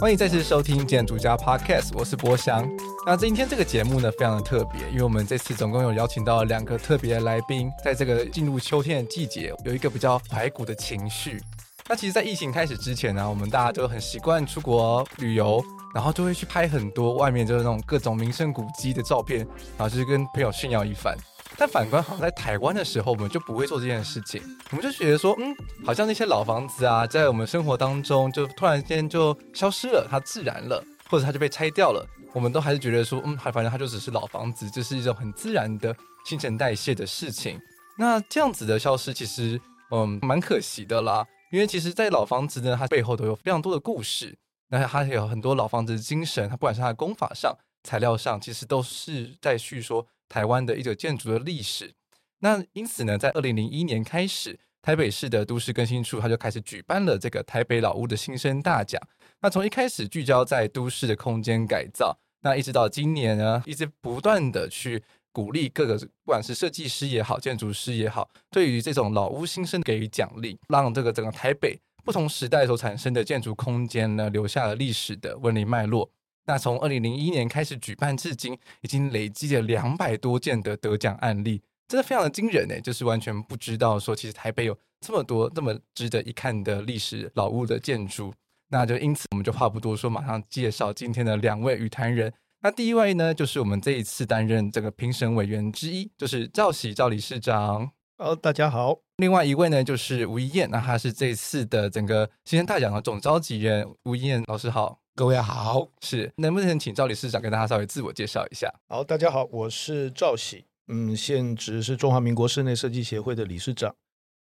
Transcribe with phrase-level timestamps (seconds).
[0.00, 2.66] 欢迎再次收听建筑家 Podcast，我是博翔。
[3.04, 11.38] 那今天这个节目呢，非常的特别，因为我们这次总共有邀请到两个特别的来宾，在这个进入秋天的季节，有一个比较怀古的情绪。
[11.86, 15.62] 那其实，在疫情开始之前呢，我们大家都很习惯出国旅游，
[15.94, 19.40] 然后就会去拍很多外面就是那种各种名胜古迹的照片，
[19.76, 21.14] 然后就是跟朋友炫耀一番。
[21.60, 24.40] 但反观，好像在台湾的时候，我们就不会做这件事情。
[24.70, 32.02] 我们就觉得说，嗯，好像那些老房子啊，在我们生活当中，就突然间就消失了，它自然了，或者它就被拆掉了。
[32.32, 37.60] 我们都还是觉得说，嗯，反正它就只是老房子，这是一种很自然的新陈代谢的事情。
[37.98, 41.26] 那这样子的消失，其实，嗯，蛮可惜的啦。
[41.52, 44.34] 因为其实，在老房子呢，它背后都有非常多的故事，
[44.70, 47.54] 那它有很多老房子的精神，它不管是它的工法上、
[47.84, 50.06] 材料上，其实都是在叙说。
[50.30, 51.92] 台湾的一个建筑的历史，
[52.38, 59.02] 那因此呢，在二零零一年开始，台北市的都市更新处它就开始举办了这个台北老屋的新生大奖。
[59.40, 76.08] 那从一开始聚焦在都市的空间改造，那一直到今年呢，一直不断的去鼓励各个不管是设计师也好，建筑师也好，对于这种老屋新生给予奖励，让这个整个台北不同时代所产生的建筑空间呢，留下了历史的纹理脉络。
[76.50, 82.80] 那从二零零一年开始举办至今，已经累积了两百多件的得奖案例，真的非常的惊人呢。
[82.80, 88.34] 就是完全不知道说，其实台北有这么多这么值得一看的历史老屋的建筑。
[88.70, 92.32] 那就因此，我们就话不多说，马上介绍今天的两位语坛人。
[92.62, 97.88] 那第一位呢，就是我们这一次担任这个评审委员之一，就是赵喜赵理事长。
[98.18, 98.98] 哦，大家好。
[99.18, 103.88] 另外一位呢，就是吴一燕，那他是这次的整个新生大奖的总召集人。
[104.02, 104.98] 吴一燕老师好。
[105.20, 108.72] 各位好，是能不能请赵理事长跟大家稍微自我介绍一下？
[108.88, 113.94] 好，大家好，我是赵喜，嗯，现职是中华民国室内设计协会的理事长，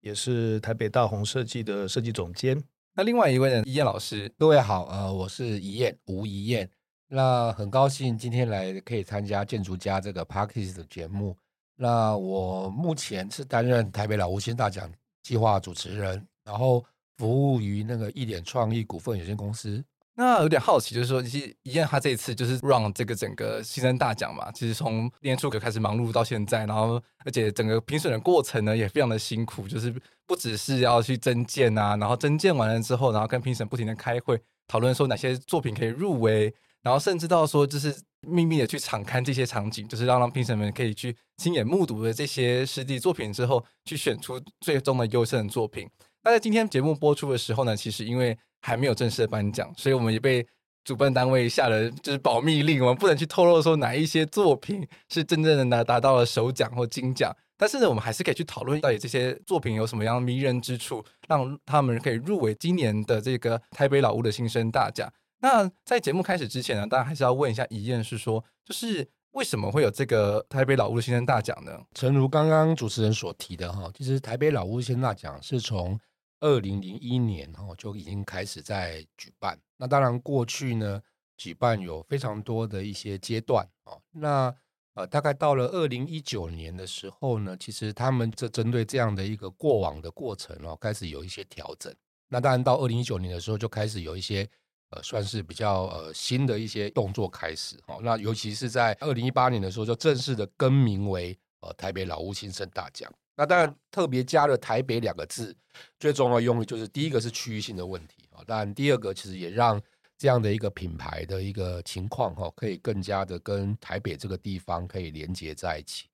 [0.01, 2.59] 也是台北大红设计的设计总监。
[2.95, 6.71] 那另外一位呢，宜晏老师，各位好，呃，我是宜晏，吴怡燕。
[7.09, 11.37] 那很高兴今天来可以参加建筑家这个 Podcast 的节目。
[11.77, 14.91] 那我目前是担任台北老屋新大奖
[15.23, 16.83] 计划主持人，然后
[17.19, 19.85] 服务于那个一点创意股份有限公司。
[20.15, 29.95] 那有点好奇，就是说，其实宜晏他这一次就是让这个整个新生大奖嘛，其实从年初就开始忙碌到现在，然后而且整个评审的过程呢也非常的辛苦，就是
[30.27, 45.89] 不只是要去征件啊，然后征件完了之后，然后跟评审不停的开会讨论说哪些作品可以入围，然后甚至到说就是秘密的去敞开这些场景，就是让让评审们可以去亲眼目睹的这些实际作品之后，去选出最终的优胜的作品。
[46.23, 50.47] 那在今天节目播出的时候呢，其实因为还没有正式的颁奖，所以我们也被
[50.85, 57.31] 主办单位下了就是保密令，我们不能去透露说哪一些作品是真正的拿达到了首奖或金奖。
[57.59, 65.09] 但是呢，我们还是可以去讨论到底这些作品有什么样迷人之处，让他们可以入围今年的这个台北老屋的新生大奖。
[65.41, 71.79] 那在节目开始之前呢，大家还是要问一下宜晏，是说就是为什么会有这个台北老屋的新生大奖呢？
[71.95, 75.97] 诚如刚刚主持人所提的哈，其实台北老屋新生大奖是从
[76.43, 81.01] 二零零一年哦就已经开始在举办，那当然过去呢
[81.37, 84.53] 举办有非常多的一些阶段哦，那
[84.95, 91.95] 呃大概到了二零一九年的时候呢，其实他们这针对这样的一个过往的过程哦，开始有一些调整。
[92.29, 94.45] 那当然到二零一九年的时候就开始有一些
[94.91, 103.09] 呃算是比较呃新的一些动作开始哦，那尤其是在二零一八年的时候就正式的更名为呃台北老屋新生大奖。
[103.35, 105.57] 那当然，特别加了“台北”两个字，
[105.99, 108.45] 最重要的用意就是第一个是区域性的问题啊。
[108.47, 109.81] 当然，第二个其实也让
[110.19, 116.09] 这样的一个品牌的一个情况哈，可以更加的跟台北这个地方可以连接在一起。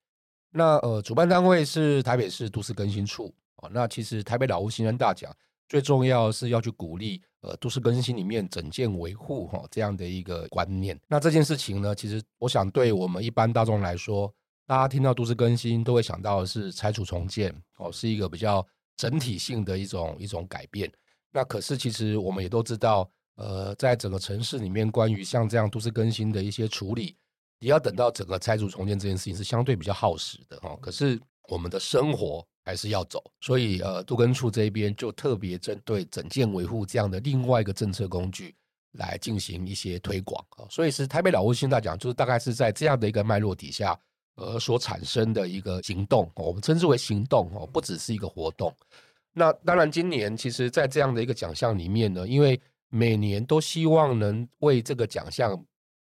[0.50, 3.68] 那呃，主办单位是台北市都市更新处啊。
[3.72, 5.34] 那其实台北老屋新生大奖
[5.68, 10.98] 最重要是要去鼓励呃都市更新里面整建维护哈这样的一个观念。
[11.08, 14.32] 那这件事情呢，其实我想对我们一般大众来说。
[14.68, 18.64] 大家听到都市更新，都会想到的是拆除重建哦，是一个比较
[18.98, 20.92] 整体性的一种一种改变。
[21.32, 27.16] 那可是其实我们也都知道，呃，在整个城市里面，关于像这样都市更新的一些处理，
[27.60, 30.76] 也要等到整个拆除重建这件事情是相对比较耗时的哈。
[30.82, 38.54] 可是我们的生活还是要走，所以呃，都更处这边就特别针对整建维护这样的另外一个政策工具
[38.98, 40.68] 来进行一些推广啊。
[40.68, 43.98] 所以是台北老屋新大奖，就是大概是在这样的一个脉络底下。
[44.38, 48.74] 而所产生的一个行动，我们称之为行动哦，不只是一个活动。
[49.32, 55.62] 那当然，今年其实，在这样的一个奖项里面呢，因为每年都希望能为这个奖项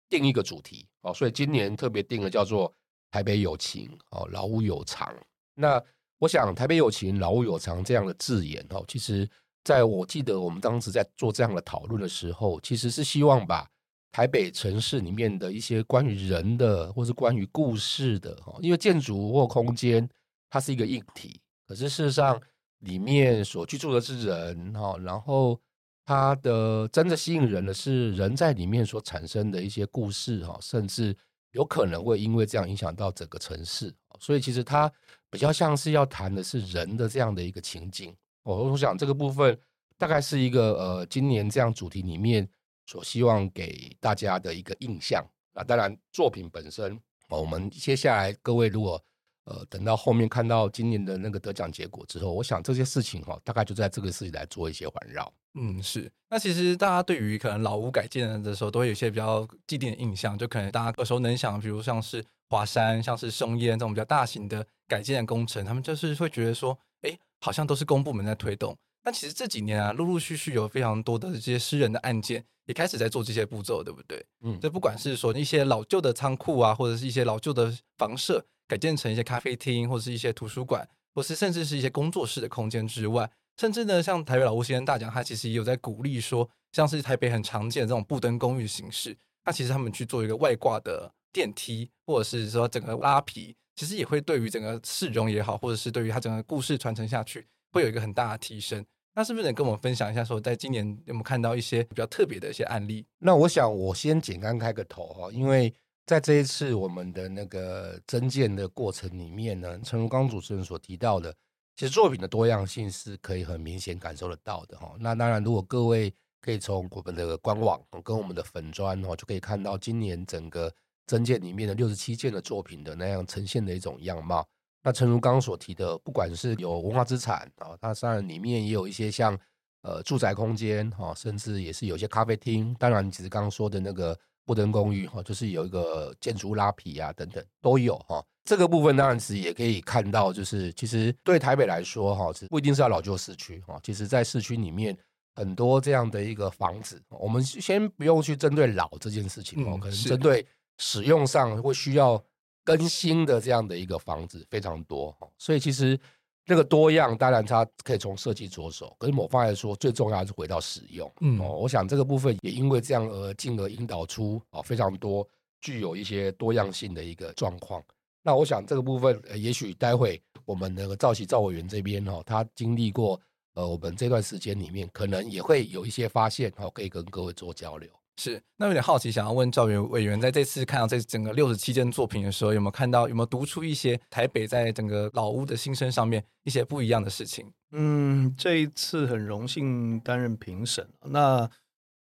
[0.10, 2.74] 定一个主题哦，所以今年特别定了叫做
[3.12, 5.14] “台北有情哦，老屋有常”。
[5.56, 5.82] 那
[6.18, 9.30] 我想，“台北有情，老屋有常”这样的字眼哦，其实
[9.64, 13.70] 在我记得我们当时在做这样的讨论的时候，其实是希望把
[14.14, 20.08] 台北城市里面的一些关于人的，或是关于故事的，哈，因为建筑或空间
[20.52, 22.40] 它是一个硬体，可是事实上
[22.82, 25.60] 里面所居住的是人，哈，然后
[26.06, 31.18] 它的真的吸引人的是人在里面所产生的一些故事，哈，甚至
[31.54, 34.92] 有可能会因为这样影响到整个城市，所以其实它
[35.32, 38.16] 比较像是要谈的是人的这样的一个情景。
[38.44, 39.58] 我我想这个部分
[39.98, 42.48] 大概是一个呃，今年这样主题里面
[42.86, 45.64] 所希望给大家的一个印象啊。
[45.64, 47.00] 当然，作品本身，
[47.30, 49.02] 我们接下来各位如果
[49.46, 55.32] 呃等到后面看到今年的那个得奖结果之后，我想这些事情哈，大概就在这个事情来做一些环绕。
[55.56, 56.12] 嗯，是。
[56.30, 67.18] 那其实大家对于可能老屋改建的时候，都会有一些比较既定的印象，就可能大家耳熟能详，比如像是华山、像是松烟这种比较大型的改建工程，他们就是会觉得说，哎。
[67.44, 68.74] 好像都是公部门在推动，
[69.04, 74.26] 但其实这几年啊，陆陆续续有非常多的这些私人的案件也开始在做这些步骤，对不对？
[74.42, 93.56] 嗯，这不管是说一些老旧的仓库啊，或者是一些老旧的房舍改建成一些咖啡厅，或者是一些图书馆，或是甚至是一些工作室的空间之外，甚至呢，像台北老屋先生大奖，他其实也有在鼓励说，像是台北很常见的这种布灯公寓形式，那其实他们去做一个外挂的电梯，或者是说整个拉皮。
[93.76, 98.86] 其实也会对于整个市容也好，或者是对于它整个故事传承下去，会有一个很大的提升。
[99.16, 103.06] 那是不是能跟我们分享一下，说在今年有没有看到一些比较特别的一些案例？
[103.20, 105.74] 那我想我先简单开个头哈，因为
[106.06, 111.34] 在这一次我们的那个征件的过程里面呢，陈如刚主持人所提到的，
[111.76, 114.94] 其实作品的多样性是可以很明显感受得到的哈。
[115.00, 120.74] 那当然，如果各位可以从我们的官网跟我们的粉砖哦，就可以看到今年整个。
[121.06, 124.48] 征件里面的六十七件的作品的那样呈现的一种样貌，
[124.84, 129.40] 那诚如刚刚所提的，不管是有文化资产啊，它当然里面也有一些像
[129.82, 132.76] 呃住宅空间哈，甚至也是有些咖啡厅。
[132.78, 138.22] 当然，其实刚刚说的那个布灯公寓哈，就是有一个建筑拉皮啊等等都有哈。
[138.44, 143.80] 这个部分当然是也可以看到，就是其实对台北来说哈，是不一定是要老旧市区哈。
[143.82, 144.98] 其实，在市区里面
[145.36, 150.46] 很多这样的一个房子，我们先不用去针对老这件事情哦，可能针对。
[150.80, 152.22] 使用上会需要
[152.64, 156.00] 更新的这样的一个房子非常多，所以其实
[156.46, 161.12] 那个多样，当然它可以从设计着手，可是某方来说，最重要还是回到使用。
[161.22, 165.28] 嗯，哦我想这个部分也因为这样而进而引导出啊非常多
[165.62, 167.84] 具有一些多样性的一个状况。
[168.22, 173.20] 那我想这个部分，也许待会我们那个赵喜赵委员这边哈，他经历过
[173.54, 177.90] 呃我们这段时间里面，可能也会有一些发现，哈，可以跟各位做交流。
[178.16, 187.52] 是，那有点好奇，想要问赵委委员，在这次看到这整个六十七件作品的时候，有没有看到，有没有读出一些台北在整个老屋的新生上面一些不一样的事情？
[187.72, 190.88] 嗯，这一次很荣幸担任评审。
[191.06, 191.50] 那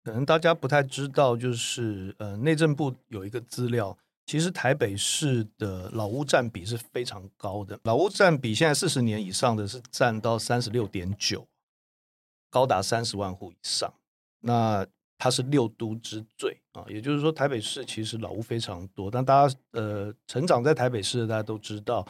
[0.03, 3.97] 可能大家不太知道，就是呃，内政部有一个资料，
[4.27, 11.47] 其实台北市的老屋占比是非常高的，老屋占比现在四十年以上的是占到三十六点九，
[12.51, 13.91] 高达三十万户以上。
[14.41, 14.87] 那
[15.25, 19.11] 它是六都之最啊，也就是说，台北市其实老屋非常多。
[19.11, 22.07] 但大家呃，成长在台北市的大家都知道，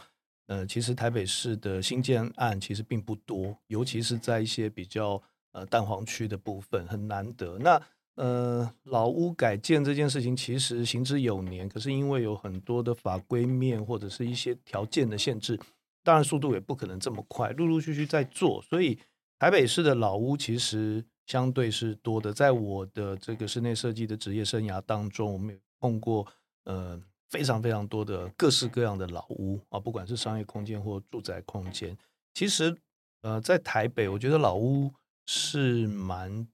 [0.48, 7.56] 呃，其实台北市的新建案其实并不多，尤其是在一些比较呃蛋黄区的部分很难得。
[7.60, 7.80] 那
[8.16, 15.56] 呃，老屋改建这件事情其实行之有年，可是因为有很多的法规面或者是一些条件的限制，
[16.02, 18.60] 当然速度也不可能这么快，陆陆续续在做。
[18.62, 18.98] 所以
[19.38, 21.04] 台北市的老屋其实。
[21.26, 26.26] 相对是多的，在我的这个室内设计的职业生涯当中，我们也碰过
[26.64, 27.00] 呃
[27.30, 31.96] 非常非常多的各式各样的老屋啊，不管是商业空间或住宅空间。
[32.34, 32.76] 其实
[33.22, 34.92] 呃，在台北，我觉得老屋
[35.26, 36.46] 是蛮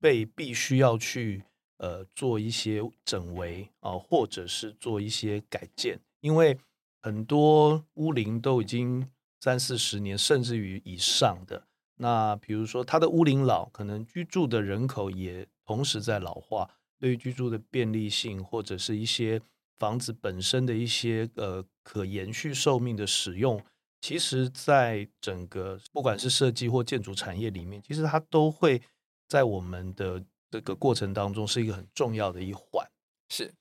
[0.00, 1.42] 被必须要去
[1.78, 6.56] 呃做一些整围啊，或者是做一些改建，因为
[7.02, 9.10] 很多屋龄都已经
[9.40, 11.66] 三四十年，甚至于以上的。
[11.98, 19.40] 那比如说，它的屋龄老，可能居住的人口也同时在老化，对于居住的便利性或者是一些
[19.78, 23.62] 房子本身的一些呃可延续寿命的使用，
[24.00, 28.82] 其实在整个不管是设计或建筑产业里面，其实它都会
[29.28, 32.86] 在我们的这个过程当中是一个很重要的一环。
[33.30, 33.52] 是，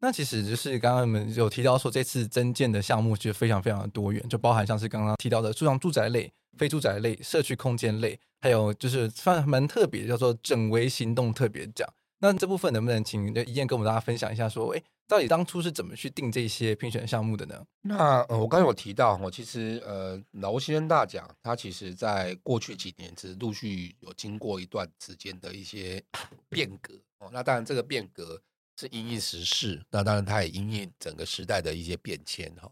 [0.00, 6.32] 那其实就是刚刚我们有提到说，这次增建的项目其实非常非常的多元，就包含像是刚刚提到的住上住宅类。
[6.56, 11.88] 非住宅类、社区空间类，还有就是算蛮特别，叫做整为行动特别奖。
[12.18, 17.64] 那这部分能不能请一燕跟我们大家分享一下说，说诶，到底当初是怎么去定这些评选项目的呢？
[17.80, 26.02] 那呃，我刚才有提到我，其实呃，劳先生大奖它其实在过去几年是陆续有经过一段时间的一些
[26.50, 27.30] 变革哦。
[27.32, 28.38] 那当然，这个变革
[28.78, 32.70] 是因应时事，那当然它也因应整个时代的一些变迁哈。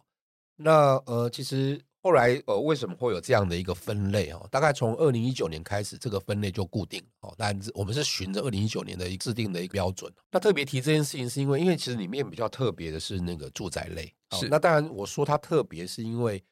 [0.57, 1.81] 那呃，其实。
[2.09, 4.49] 后来呃，为什么会有这样的一个分类哦？
[4.51, 7.35] 大概从二零一九年开始，这个分类就固定哦。
[7.37, 10.11] 但是我们是循着二零一九年的一制定的一个标准。
[10.31, 14.11] 那特别提这件事情，是因为因为其实里面比较特别的是那个住宅类。
[14.31, 14.49] 是。
[14.49, 16.43] 那当然我说它特别，是因为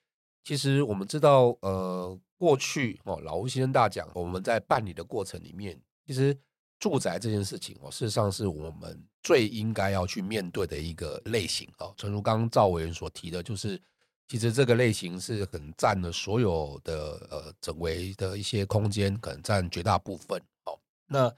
[0.45, 6.37] 其实我们知道呃，过去哦，老吴先生大奖我们在办理的过程里面，其实
[6.79, 11.95] 住宅这件事情哦，事实上是我们最应该要去面对的一个类型哦。
[11.97, 13.81] 诚如刚刚赵委员所提的，就是。
[14.29, 20.43] 其实这个类型是很占了所有的呃整围的一些空间，可能占绝大部分。
[20.65, 21.33] 哦，那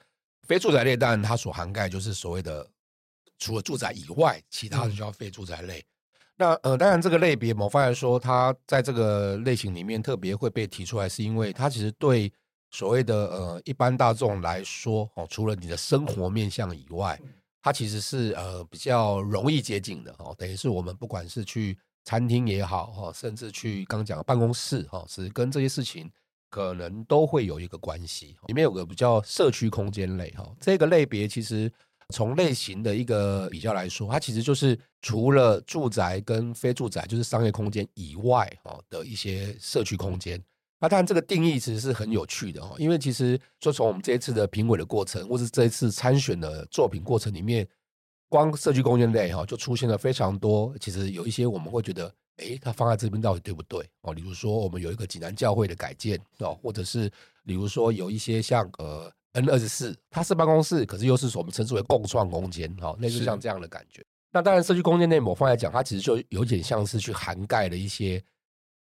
[0.47, 2.67] 非住宅类当然它所涵盖就是所谓的
[3.39, 5.81] 除了住宅以外，其他的就叫非住宅类。
[5.81, 5.85] 嗯、
[6.37, 12.33] 那呃，当然这个类别，某方来说，它在这个类型里面特别会被提出来，是因为它其实对
[12.71, 17.21] 所谓的呃一般大众来说，哦，除了你的生活面向以外，
[17.61, 20.15] 它其实是呃比较容易接近的。
[20.19, 21.79] 哦，等于是我们不管是去。
[22.09, 26.11] 餐厅也好哈，甚至去刚讲的办公室哈，是跟这些事情
[26.49, 28.35] 可能都会有一个关系。
[28.47, 31.71] 里面有个比较社区空间类哈，这个类别其实
[32.15, 40.43] 从类型的一个比较来说，它其实就是除了住宅跟非住宅，就是商业空间以外哈的一些社区空间。
[40.81, 47.69] 那当然这个定义其实是很有趣的哈，因为其实就从我们这一次的评委的过程，或是这一次参选的作品过程里面。
[48.29, 50.75] 光社区空间类哈，就出现了非常多。
[50.81, 53.81] 其实有一些我们会觉得，哎，它放在这边到底对不对？
[54.03, 57.11] 哦，比如说我们有一个济南教会的改建哦，或者是
[57.47, 64.05] 比如说有一些像呃 N 二十四，它是办公室，可是又是我们称之为共创空间哈，类似像这样的感觉。
[64.31, 68.23] 那当然，社区空间内某方来讲，它其实就有点像是去涵盖了一些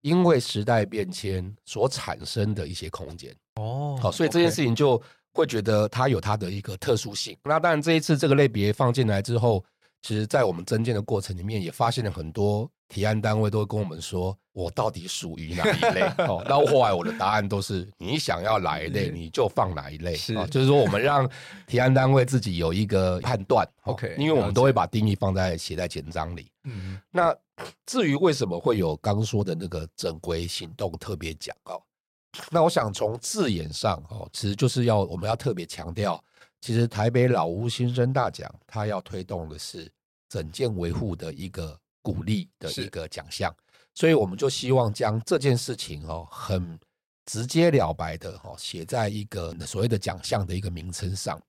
[0.03, 3.99] 因为时代变迁所产生的一些空间哦。
[4.03, 5.01] 好，所以这件事情就。
[5.33, 7.37] 会觉得它有它的一个特殊性。
[7.45, 9.65] 那当然，这一次这个类别放进来之后，
[10.03, 16.01] 其实在我们增建的过程里面，也发现了很多提案单位都会跟我们说，我到底属于哪一类？
[16.27, 20.15] 哦，然后后来我的答案都是，你想要哪一类，你就放哪一类。
[20.17, 21.29] 是，就是说我们让
[21.67, 23.67] 提案单位自己有一个判断。
[23.85, 26.51] OK，因为我们都会把定义放在写在简章里。
[26.65, 27.35] 嗯，那
[27.87, 31.81] 至于为什么会有刚说的那个正规行动特别讲哦？
[32.51, 36.23] 那我想从字眼上哦，其实就是要我们要特别强调，
[36.61, 39.91] 其实台北老屋新生大奖，它要推动的是
[40.29, 43.53] 整件维护的一个鼓励的一个奖项，
[43.95, 46.79] 所以我们就希望将这件事情哦，很
[47.27, 51.41] 直接了白的哦，写在一个所谓的奖项的一个名称上。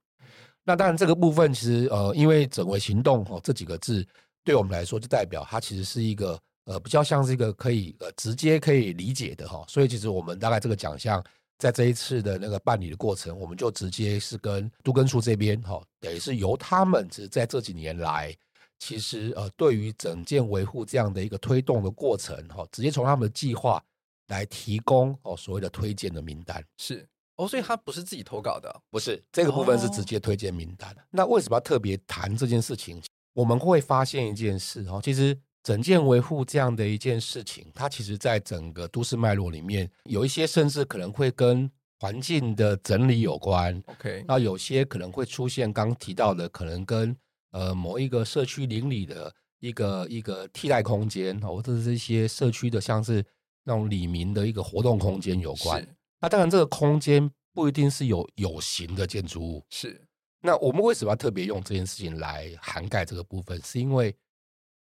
[0.64, 4.04] 那当然这个部分其实呃，因为整为行动哦这几个字，
[4.44, 6.42] 对我们来说就代表它其实是一个。
[6.66, 11.22] 呃，比较像是一个可以呃直接可以理解的哈，所以其实我们大概这个奖项
[11.58, 18.32] 在这一次的那个办理的过程，我们就直接是跟都根处这边哈，等于是由他们是在这几年来，
[18.78, 23.84] 其实呃对于整件维护这样的一个推动的过程哈，直接从他们的计划
[24.28, 27.04] 来提供哦所谓的推荐的名单是
[27.38, 30.96] 哦，所以他不是自己投稿的，不是这个部分是直接推荐名单。
[31.10, 33.02] 那为什么要特别谈这件事情？
[33.34, 35.36] 我们会发现一件事哈，其实。
[35.64, 43.80] 整件维护这样的一件事情，它其实在整个都市脉络里面，有一些甚至可能会跟环境的整理有关。
[43.86, 47.16] OK，那有些可能会出现刚提到的，可能跟
[47.52, 53.24] 呃某一个社区邻里的一个一个替代空间，或者是一些社区的像是
[53.64, 55.88] 那种里民的一个活动空间有关。
[56.20, 59.64] 那当然，这个空间不一定是有有形的建筑物。
[59.70, 60.02] 是，
[60.42, 63.62] 那我们为什么要特别用这件事情来涵盖这个部分？
[63.64, 64.16] 是因为。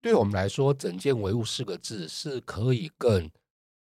[0.00, 3.30] 对我们来说，整件维护四个字是可以更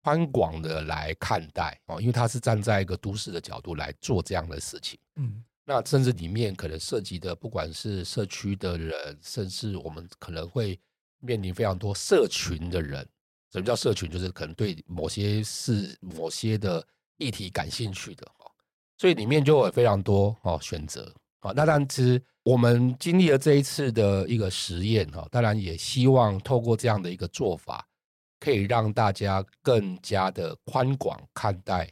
[0.03, 4.99] 宽广的来看待哦，因为它是站在一个都市的角度来做这样的事情。
[5.15, 10.79] 嗯，那甚至里面可能涉及的，不管是社区的人，甚至我们可能会
[11.19, 13.07] 面临非常多社群的人。
[13.51, 14.09] 什么叫社群？
[14.09, 16.83] 就是可能对某些事、某些的
[17.17, 18.49] 议题感兴趣的哦，
[18.97, 21.13] 所以里面就有非常多哦选择。
[21.41, 27.87] 好，那但其实我们经历了这一次的一个实验哈，当然也希望透过这样的一个做法，
[28.39, 31.87] 可以让大家更加的宽广看待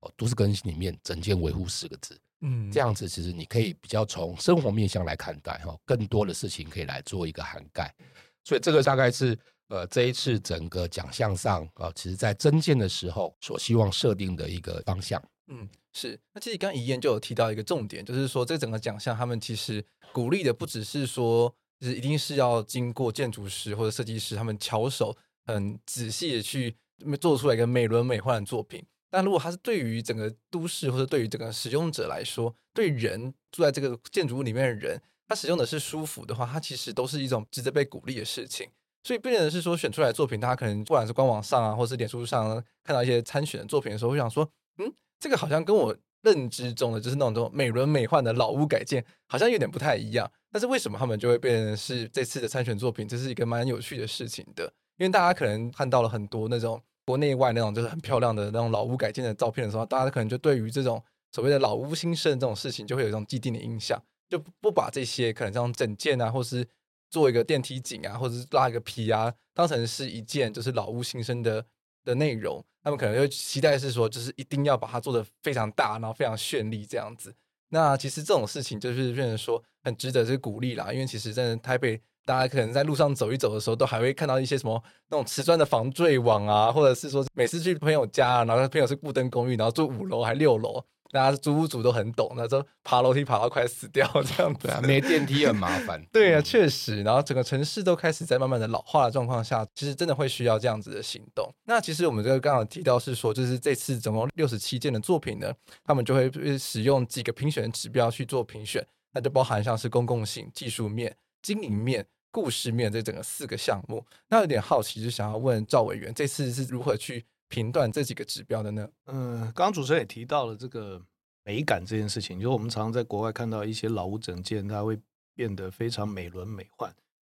[0.00, 7.94] 哦，都市更新里面整件维护四个字，嗯，这样子其实你可以比较从生活面向来看待哈，更多的事情可以来做一个涵盖，
[8.42, 9.38] 所以这个大概是
[9.68, 15.68] 呃这一次整个奖项上啊，其实在增建的时候所希望设定的一个方向，嗯。
[15.92, 25.16] 是，那其实刚刚宜嫣就有提到一个重点，就是说这整个奖项他们其实鼓励的不只是说就是一定是要经过建筑师或者设计师他们巧手
[25.46, 26.76] 很仔细的去
[27.20, 28.84] 做出来一个美轮美奂的作品。
[29.10, 38.68] 但如果它是对于整个都市或者对于整个使用者来说，对人住在这个建筑物里面的人，他使用的是舒服的话，它其实都是一种值得被鼓励的事情。
[39.02, 50.30] 所以，变成是说选出来作品，大家可能不管是官网上啊，或是脸书上看到一些参选的作品的时候，会想说，嗯，这个好像跟我认知中的就是那种美轮美奂的老屋改建，好像有点不太一样。
[50.50, 53.06] 但是为什么他们就会变成是这次的参选作品？
[53.06, 54.64] 这是一个蛮有趣的事情的，
[54.96, 66.66] 因为大家可能看到了很多那种国内外那种就是很漂亮的那种老屋改建的照片的时候，大家可能就对于这种所谓的老屋新生这种事情，就会有一种既定的印象，就不把这些可能像整件啊，或是
[67.08, 71.64] 做一个电梯井啊，或者是拉一个皮啊，当成是一件就是老屋新生的
[72.04, 77.34] 的内容，他们可能就期待是说，就是一定要把它做的非常大，然后非常绚丽这样子。
[77.68, 90.84] 那其实这种事情就是变成说很值得去鼓励啦，因为其实真的台北，大家可能在路上走一走的时候，都还会看到一些什么那种瓷砖的防坠网啊，或者是说每次去朋友家，然后朋友是固登公寓，然后住五楼还六楼。
[91.10, 96.00] 大家租屋主都很懂，那时候爬楼梯爬到快死掉这样子，啊，没电梯很麻烦。
[96.12, 97.02] 对啊，确实。
[97.02, 101.52] 然后整个城市都开始在慢慢的老化的状况下，其实真的会需要这样子的行动。
[101.64, 105.52] 那其实我们这个刚刚提到是说，就是这次总共六十七件的作品呢，
[105.84, 114.06] 他们就会使用几个评选的指标去做评选，那就包含像是公共性、技术面、经营面、故事面这整个四个项目。
[114.28, 117.24] 那有点好奇，就想要问赵委员，这次是如何去？
[117.50, 118.88] 评断这几个指标的呢？
[119.06, 121.04] 嗯，刚刚主持人也提到了这个
[121.44, 124.98] 美感这件事情，就是我们常常在国外看到一些老屋整件，它会
[125.34, 126.90] 变得非常美轮美奂。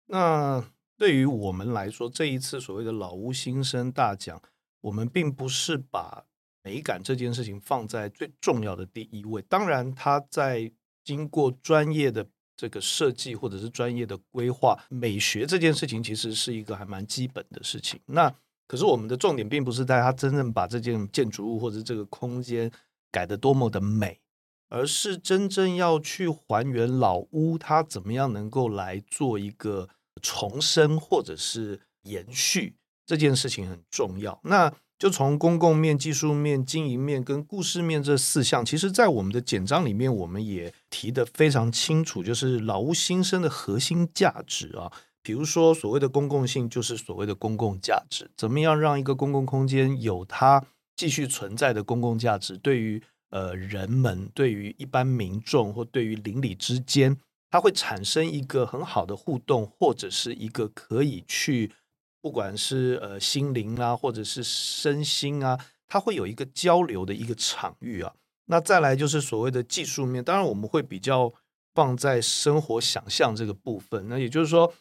[0.07, 0.61] 那
[0.97, 4.41] 对于我们来说，这一次所谓的老屋新生大奖，
[4.81, 6.25] 我们并不是把
[6.63, 9.41] 美感这件事情放在最重要的第一位。
[9.43, 10.71] 当然，它在
[11.03, 17.99] 经过专业的这个设计或者是专业的规划，美学这件事情其实是一个还蛮基本的事情。
[18.07, 18.33] 那
[18.67, 22.69] 可是我们的重点并不是在它真正把这件建筑物或者这个空间
[23.11, 24.19] 改得多么的美，
[24.69, 29.87] 而是真正要去还原老屋它怎么样能够来做一个
[30.21, 32.75] 重生或者是延续，
[33.05, 34.39] 这件事情很重要。
[34.43, 44.91] 那就从公共面、技术面、经营面跟故事面这四项，其实在我们的简章里面我们也提得非常清楚，就是老屋新生的核心价值啊。
[45.27, 50.63] 比如说，所谓的公共性就是所谓的公共价值，怎么样让一个公共空间有它
[50.95, 52.57] 继续存在的公共价值？
[52.57, 57.17] 对于呃人们，对于一般民众或对于邻里之间，
[57.51, 61.73] 它会产生一个很好的互动，或者是一个可以去
[62.21, 65.59] 不管是呃心灵啊，或者是身心啊，
[65.89, 68.13] 它会有一个交流的一个场域啊。
[68.45, 71.33] 那再来就是所谓的技术面，当然我们会比较
[71.75, 74.07] 放在生活想象这个部分。
[74.07, 74.73] 那也就是说。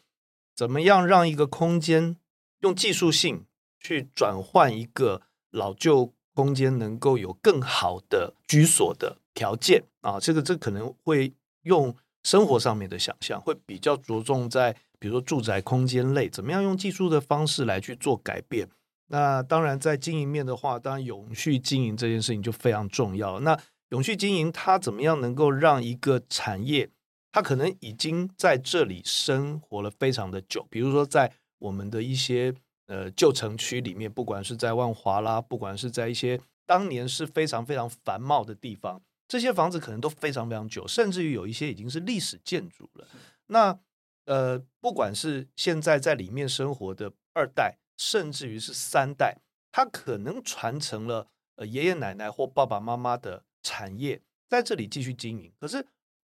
[0.57, 2.17] 怎么样让一个空间
[2.61, 3.45] 用技术性
[3.79, 10.19] 去转换一个老旧空间，能够有更好的居所的条件啊？
[10.19, 18.69] 这个这可能会用生活上面的想象，会比较着重在比如说住宅空间类，怎么样用技术的方式来去做改变。
[19.09, 23.39] 那当然在经营面的话，当然永续经营这件事情就非常重要。
[23.41, 23.57] 那
[23.91, 26.91] 永续经营它怎么样能够让一个产业？
[27.37, 32.55] 他可能已经在这里生活了非常的久，比如说在我们的一些
[32.87, 43.07] 呃旧城区里面，不管是在万华啦，不管是在一些当年是非常非常繁茂的地方，这些房子可能都非常非常久，甚至于有一些已经是历史建筑了。
[43.49, 43.79] 那
[44.25, 49.37] 呃，不管是现在在里面生活的二代，甚至于是三代，
[49.71, 55.87] 他可能传承了呃爷爷奶奶或爸爸妈妈的产业，在这里继续经营，可是。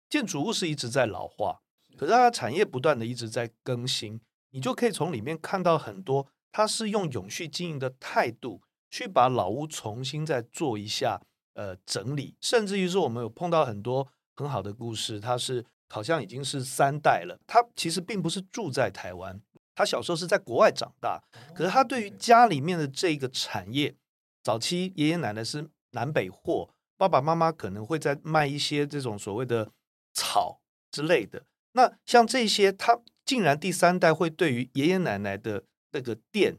[0.09, 1.61] 建筑物是一直在老化，
[1.97, 11.21] 可是它的产业不断的一直在更新，你就可以从里面看到很多，它是用永续经营的态度去把老屋重新再做一下
[11.55, 19.39] 呃整理，甚至于说我们有碰到很多很好的故事，它是好像已经是三代了，他其实并不是住在台湾，
[19.75, 21.23] 他小时候是在国外长大，
[21.55, 23.95] 可是他对于家里面的这个产业，
[24.43, 29.71] 早期爷爷奶奶是南北货，爸爸妈妈可能会在卖一些这种所谓的。
[30.19, 36.57] 草之类的，那像这些，他竟然第三代会对于爷爷奶奶的那个店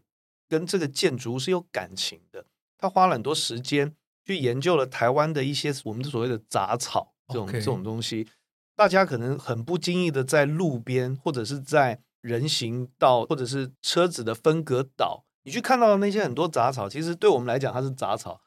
[0.47, 2.45] 跟这个建筑是有感情的。
[2.77, 3.93] 他花了很多时间
[4.23, 8.29] 去研究了台湾的一些我们所谓的杂草这种.这种东西。
[8.75, 18.39] 大家可能很不经意的在路边或者是在人行道或者是车子的分隔岛，你去看到的那些很多杂草，其实对我们来讲它是杂草，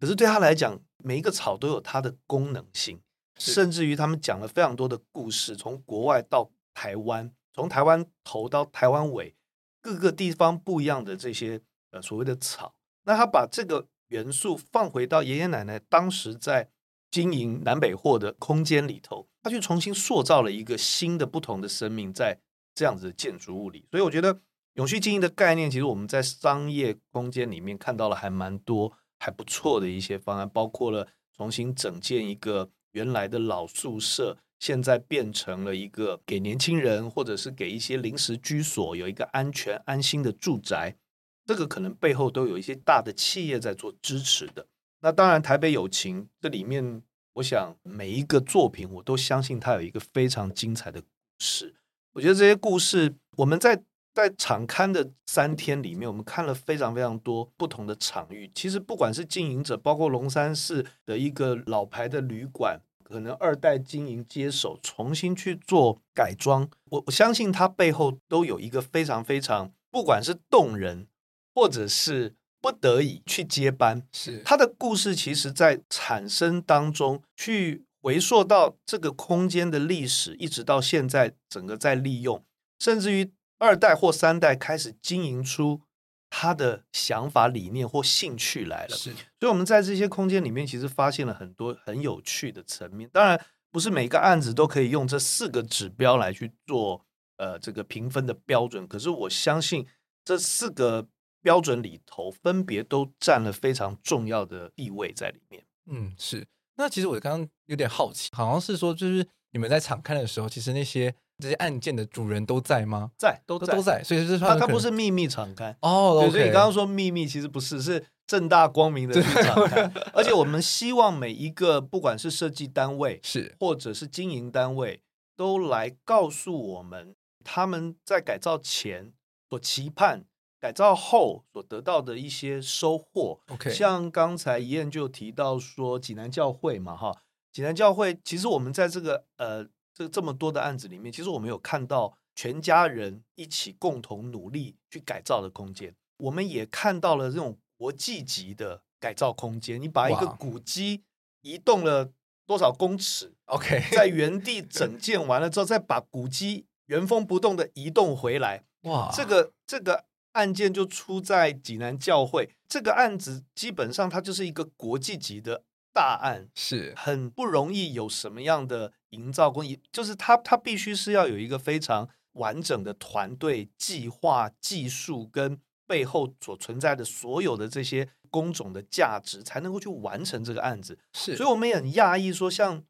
[0.00, 3.00] 可是对他来讲，每一个草都有它的功能性。
[3.36, 9.34] 甚至于他们讲了非常多的故事，从国外到台湾，从台湾头到台湾尾，
[9.80, 16.70] 各个地方不一样的这些呃所谓的草，那他把这个元素放回到爷爷奶奶当时在
[17.10, 22.38] 经营南北货的空间里头，他去重新塑造了一个新的不同的生命在
[22.74, 23.86] 这样子的建筑物里。
[23.90, 24.40] 所以我觉得
[24.74, 34.38] 永续经营的概念，其实我们在商业空间里面看到了还蛮多还不错的一些方案，包括了重新整建一个原来的老宿舍。
[34.58, 40.96] 现在变成了一个给年轻人或者是给一些临时居所有一个安全安心的住宅，
[41.44, 44.66] 这个可能背后都有一些大的企业在做支持的。
[45.00, 47.02] 那当然，台北有情这里面，
[47.34, 51.06] 我想每一个作品我都相信它有一个非常精彩的故
[51.38, 51.74] 事。
[52.14, 53.84] 我觉得这些故事，我们在
[54.16, 58.50] 在场刊的三天里面，我们看了非常非常多不同的场域。
[58.54, 62.80] 其实不管是经营者，包括龙山寺的一个老牌的旅馆。
[63.08, 71.06] 可能二代经营接手，重新去做改装，我我相信它背后都有一个非常非常，不管是动人，
[71.54, 82.44] 或者是不得已去接班，是它的故事，其实在产生当中去回溯到这个空间的历史，一直到现在整个在利用，
[82.80, 85.82] 甚至于二代或三代开始经营出。
[86.28, 93.08] 他的想法、理念或兴趣来了，是，所以我们在这些空间里面，其实发现了很多很有趣的层面。
[93.10, 93.40] 当然，
[93.70, 98.86] 不是每个案子都可以用这四个指标来去做，呃，这个评分的标准。
[98.88, 99.86] 可是我相信
[100.24, 101.06] 这四个
[101.40, 105.64] 标准里头，分别都占了非常重要的地位在里面。
[105.86, 106.48] 嗯，是。
[106.74, 111.14] 那其实我刚刚有点好奇，好像是说，就是你们在场看的时候，其实那些。
[111.38, 113.10] 这些案件的主人都在吗？
[113.18, 114.02] 在，都在，都在。
[114.02, 116.20] 所以是他他不是秘密敞开哦。
[116.22, 119.82] 对，所以你刚刚说秘密，其实不是，是正大光明的 去敞开。
[120.14, 125.02] 而且我们希望每一个，不管是设计单位是，或者是经营单位，
[125.36, 129.12] 都来告诉我们他们在改造前
[129.50, 130.24] 所期盼，
[130.58, 133.40] 改造后所得到的一些收获。
[133.48, 137.14] OK，像刚才宜晏就提到说济南教会嘛，哈，
[137.52, 139.66] 济南教会其实我们在这个呃。
[139.96, 145.94] 这这么多的案子里面，其实我们有看到全家人一起共同努力去改造的空间。
[146.18, 149.80] 我们也看到了这种国际级的改造空间。
[149.80, 151.02] 你把一个古迹
[151.40, 152.12] 移动了
[152.44, 158.64] 多少公尺？OK，在 原地整建完了之后，再把古迹原封不动的移动回来。
[158.82, 162.50] 哇，这个这个案件就出在济南教会。
[162.68, 165.62] 这个案子基本上它就是一个国际级的
[165.96, 168.92] 大案，是很不容易有什么样的。
[169.10, 180.98] 营造工艺就是它，它必须是要有一个非常完整的团队计划、技术跟背后所存在的所有的这些工种的价值，才能够去完成这个案子。
[181.14, 182.84] 是，所以我们也很讶异，说像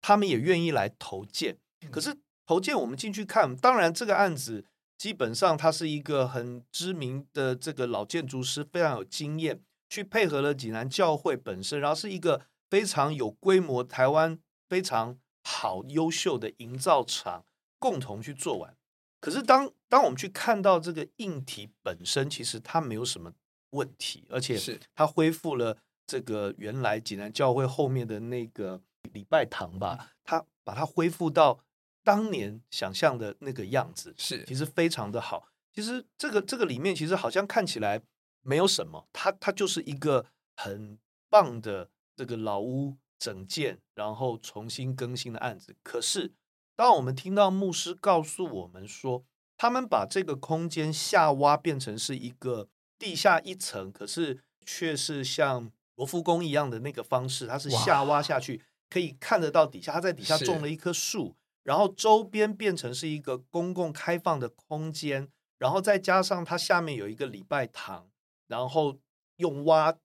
[0.00, 1.58] 他们也愿意来投建。
[1.90, 2.16] 可是
[2.46, 4.64] 投建，我们进去看，当然这个案子
[4.96, 15.18] 基本上他是一个很知名的这个老建筑师，非常有经验，去配合了济南教会本身，然后是一个非常有规模、台湾非常。
[15.48, 17.44] 好优秀的营造厂
[17.78, 18.76] 共同去做完，
[19.20, 23.32] 可是当当我们去看到这个硬体本身，其实它没有什么
[23.70, 31.60] 问题，而且是它恢复了这个原来济南教会后面的那个礼拜堂吧，它把它恢复到
[32.02, 35.46] 当年想象的那个样子，是其实非常的好。
[35.72, 38.02] 其实这个这个里面其实好像看起来
[38.46, 40.24] 没有什么，它它就是一个
[40.56, 42.96] 很棒的这个老屋。
[43.18, 45.74] 整建，然后重新更新的案子。
[45.82, 46.34] 可是，
[46.76, 49.24] 当我们听到牧师告诉我们说，
[49.56, 59.92] 他们把这个空间下挖变成是一个地下一层，可是却是像罗浮宫一样的那个方式，它是下挖下去，可以看得到底下。
[59.92, 68.10] 他在底下种了一棵树，然后周边变成是一个公共开放的空间，然后再加上它下面有一个礼拜堂，
[68.48, 68.98] 然后
[69.36, 69.96] 用挖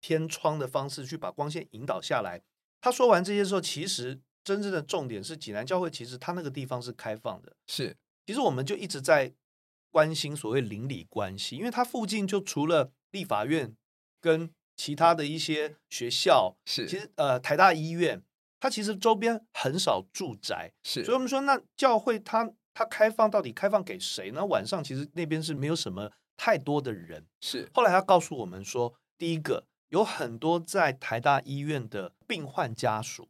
[0.00, 2.42] 天窗的方式去把光线引导下来。
[2.80, 7.54] 他说完这些之后，其实真正的重点是济南教会，其实他那个地方是开放的。
[7.66, 9.34] 是，其实我们就一直在
[9.90, 13.76] 关心所谓邻里关系，因为它附近就除了立法院
[14.20, 18.22] 跟其他的一些学校，是，其实呃台大医院，
[18.60, 24.46] 它其实周边很少住宅，是，所以我们说那教会它它开放到底开放给谁呢？
[24.46, 26.10] 晚上其实那边是没有什么
[26.40, 27.26] 太多的人。
[27.42, 29.66] 是，后来他告诉我们说，第一个。
[29.90, 33.28] 有很多在台大医院的病患家属，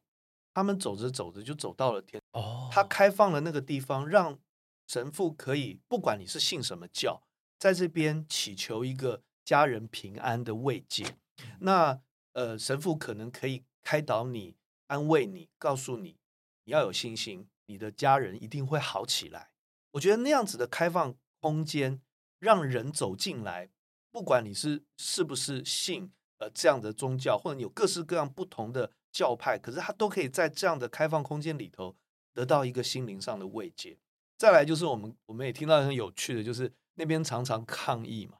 [0.52, 2.20] 他们走着走着就走到了天。
[2.32, 4.38] 哦，他开放了那个地方，让
[4.86, 7.22] 神父可以，不管你是信什么教，
[7.58, 11.16] 在这边祈求一个家人平安的慰藉。
[11.60, 11.98] 那
[12.34, 14.54] 呃，神父可能可以开导你、
[14.88, 16.18] 安慰你，告诉你
[16.64, 19.48] 你要有信心，你的家人一定会好起来。
[19.92, 22.02] 我觉得那样子的开放空间，
[22.40, 23.70] 让人走进来，
[24.10, 31.94] 不管你是是不是信呃这样的宗教，或者你有各式各样不同的教派，可是他都可以在这样的开放空间里头
[32.34, 33.96] 得到一个心灵上的慰藉。
[34.36, 38.38] 再来就是我们我们也听到很有趣的，就是那边常常抗议嘛，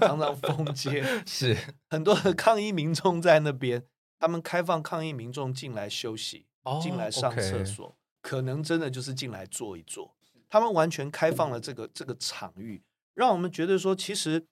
[0.00, 1.56] 常常封街， 是
[1.90, 3.86] 很多的抗议民众在那边，
[4.18, 10.16] 他们开放抗议民众进来休息，哦、进来上厕所.可能真的就是进来坐一坐，
[10.48, 12.82] 他们完全开放了这个这个场域，
[13.14, 14.46] 让我们觉得说，其实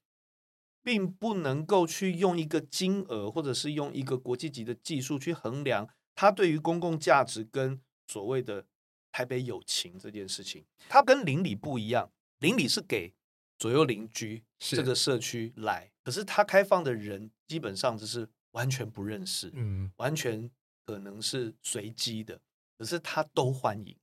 [0.83, 8.67] 并不能够去用一个金额，或者是用一个国际级的技术去衡量它对于公共价值跟所谓的。
[9.15, 12.11] 台北友情这件事情，它跟邻里不一样。
[12.39, 13.13] 邻里是给
[13.59, 20.51] 左右邻居这个社区来，可是它开放的人基本上就是完全不认识，嗯，完全
[20.87, 22.41] 可能是随机的，
[22.79, 23.95] 可是他都欢迎。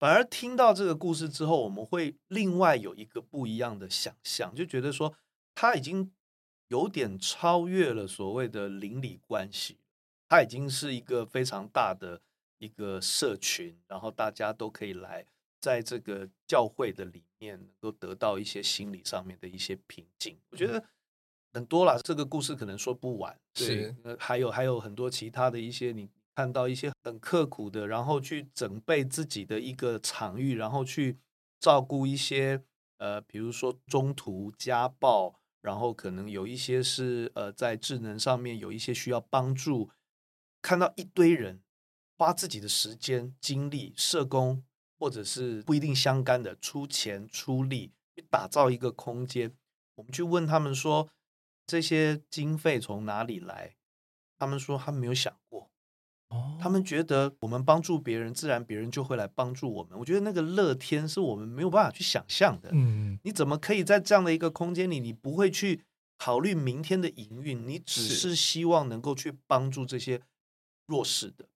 [0.00, 5.14] 反而听到这个故事之后，我们会另外有一个不一样的想象，就觉得说
[5.54, 6.10] 他已经
[6.66, 9.78] 有点超越了所谓的邻里关系，
[10.28, 12.20] 他已经是一个非常大的。
[12.62, 15.24] 一个社群，然后大家都可以来，
[15.62, 20.38] 在这个教会的里面，能够得到一些心理上面的一些平静。
[20.50, 20.84] 我觉得
[21.54, 23.34] 很多啦，这个故事可能说不完。
[23.54, 26.06] 对，还有还有很多其他的一些，你
[26.40, 31.18] 看到一些很刻苦的，然后去准备自己的一个场域，然后去
[31.58, 32.62] 照顾一些
[32.96, 39.90] 呃，比如说中途家暴，然后可能有一些是呃，在智能上面有一些需要帮助，
[40.62, 41.60] 看到一堆人。
[42.16, 44.62] 花自己的时间、精力、社工，
[44.98, 49.54] 或者是不一定相干的，出钱出力去打造一个空间。
[49.94, 51.10] 我们去问他们说，
[51.66, 53.76] 这些经费从哪里来？
[54.38, 55.69] 他们说他没有想过。
[56.30, 59.96] 哦，他们觉得我们帮助别人，自然别人就会来帮助我们。
[59.96, 62.70] 我觉得那个乐天是我们没有办法去想象的。
[62.72, 65.82] 嗯，你怎么可以在这样的一个空间里，你不会去
[66.16, 67.66] 考虑明天的营运？
[67.66, 70.22] 你只是希望能够去帮助这些
[70.86, 71.48] 弱势的。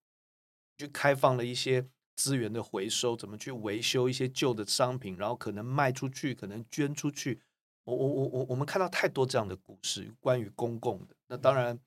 [0.76, 7.40] 去开放了一些资源的回收，怎么去维修一些旧的商品，然后可能卖出去，可能捐出去。
[7.84, 11.14] 我我我我我们看到太多这样的故事，关于公共的。
[11.28, 11.78] 那当然，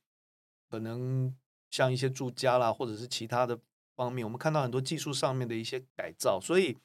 [0.70, 1.36] 可能
[1.70, 3.60] 像一些住家啦，或者是其他的
[3.96, 6.40] 方面，我们看到很多技术上面的一些改造。
[6.42, 6.78] 所以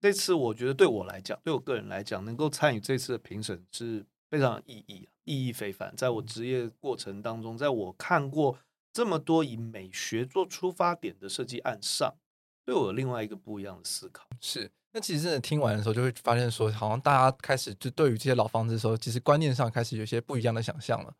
[0.00, 5.94] 这次我觉得对我来讲，对我个人来讲，能够参与这次的评审是非常有意义，意义非凡。
[5.96, 8.58] 在我职业过程当中，在我看过。
[8.90, 12.16] 这么多以美学做出发点的设计案上，
[12.64, 14.26] 对我有另外一个不一样的思考。
[14.40, 21.14] 是，那其实真的听完的时候，就会发现说，好像大家开始就对于这些老房子的时候，其实观念上开始有些不一样的想象了。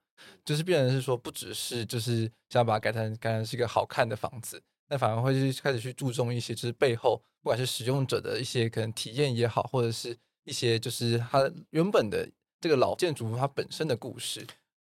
[0.44, 12.28] 就是变成是说，不只是就是想把它改成改成是一个好看的房子，那反而会去开始去注重一些，就是背后不管是使用者的一些可能体验也好，或者是一些就是它原本的
[12.60, 14.46] 这个老建筑它本身的故事。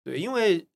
[0.04, 0.66] 对，因为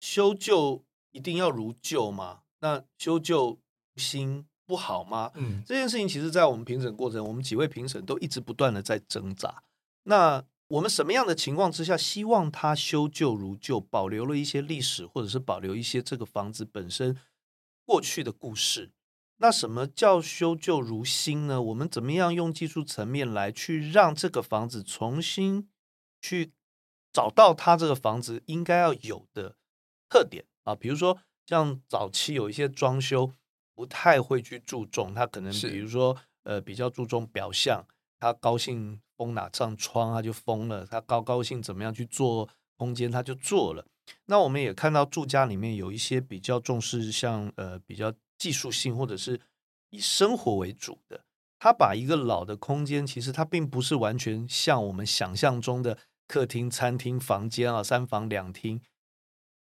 [0.00, 0.84] 修旧。
[1.10, 2.42] 一定要如旧嘛？
[2.60, 3.58] 那修旧
[3.96, 5.32] 新不好吗？
[5.34, 9.62] 嗯，这件事情其实，在我们评审过程，我们几位评审都一直不断的在挣扎。
[10.02, 17.18] 那我们什么样的情况之下，希望它修旧如旧，保留了一些历史，或者是保留一些这个房子本身
[17.86, 18.90] 过去的故事？
[19.38, 21.62] 那什么叫修旧如新呢？
[21.62, 25.70] 我们怎么样用技术层面来去让这个房子重新
[26.20, 26.52] 去
[27.10, 29.56] 找到它这个房子应该要有的
[30.10, 30.44] 特点？
[30.64, 33.32] 啊，比如说像早期有一些装修
[33.78, 37.86] 不太会去注重，他可能比如说呃比较注重表象，
[38.18, 43.86] 他高兴封哪扇窗他就封了，他高高兴怎么样去做空间他就做了。
[44.26, 49.40] 那我们也看到住家里面有一些比较重视像呃比较技术性或者是
[49.90, 51.24] 以生活为主的，
[51.60, 58.80] 他把一个老的空间其实它并不是完全像我们想象中的客厅、餐厅、房间啊三房两厅。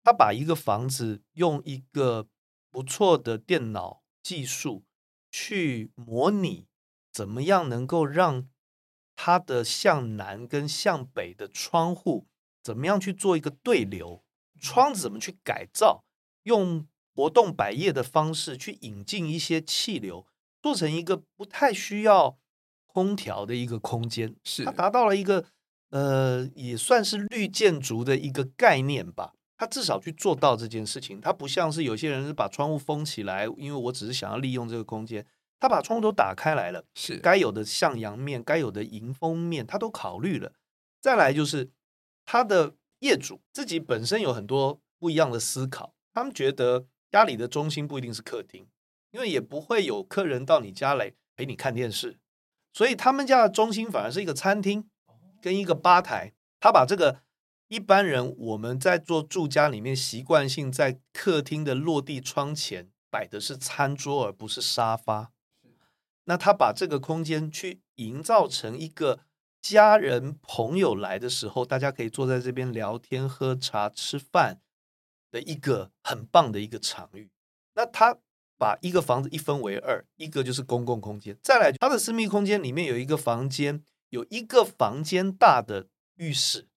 [0.03, 2.27] 他把一个房子用一个
[2.71, 4.85] 不错的电脑技术
[5.31, 6.69] 去模拟，
[7.13, 8.49] 怎么样能够让
[9.17, 12.27] 它的向南跟向北的窗户
[12.63, 14.25] 怎么样去做一个对流，
[14.61, 16.05] 窗子怎么去改造，
[16.45, 20.27] 用活动百叶的方式去引进一些气流，
[20.63, 22.39] 做成一个不太需要
[22.87, 25.47] 空调的一个空间，是它达到了一个
[25.91, 29.35] 呃也算是绿建筑的一个概念吧。
[29.61, 35.27] 他至少去做到这件事情，他不像是有些人是把窗户封起来，因为我只是想要利用这个空间。
[35.59, 40.55] 他把窗户都打开来了，是该有的向阳面、该有的迎风面，他都考虑了。
[41.03, 41.69] 再来就是
[42.25, 48.67] 他的业主自己本身有很多不一样的思考，他们觉得家里的中心不一定是客厅，
[49.11, 52.17] 因为也不会有客人到你家来陪你看电视，
[52.73, 54.89] 所以他们家的中心反而是一个餐厅
[55.43, 56.33] 跟一个吧台。
[56.59, 57.21] 他把这个
[57.71, 65.31] 一般人我们在做住家里面习惯性在客厅的落地窗前摆的是餐桌，而不是沙发。
[66.25, 69.21] 那他把这个空间去营造成一个
[69.63, 74.61] 家人朋友来的时候，大家可以坐在这边聊天、喝茶、吃饭
[75.31, 77.31] 的一个很棒的一个场域。
[77.75, 78.19] 那他。
[78.59, 86.69] 把一个房子一分为二，一个就是公共空间，再来他的私密空间里面有一个房间，有一个房间大的浴室，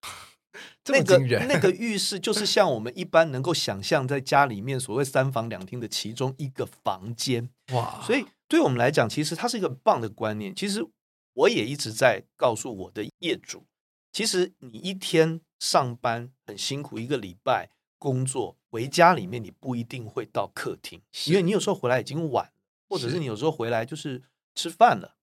[0.90, 10.56] 那个那个浴室就是像我们一般能够想象在家里面所谓三房两厅的其中一个房间哇，所以对我们来讲，其实它是一个很棒的观念。
[10.56, 10.86] 其实
[11.34, 13.66] 我也一直在告诉我的业主，
[14.12, 17.70] 其实你一天上班很辛苦，一个礼拜。
[18.00, 22.52] 工作回家里面，你不一定会到客厅，因为你有时候回来已经晚，
[22.90, 24.22] 或者是你有时候回来就是
[24.56, 25.16] 吃饭了，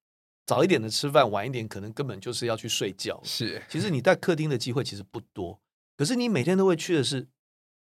[0.50, 3.20] 早一点的吃饭，晚一点可能根本就是要去睡觉。
[3.22, 5.60] 是，其实你在客厅的机会其实不多，
[5.96, 7.28] 可是你每天都会去的是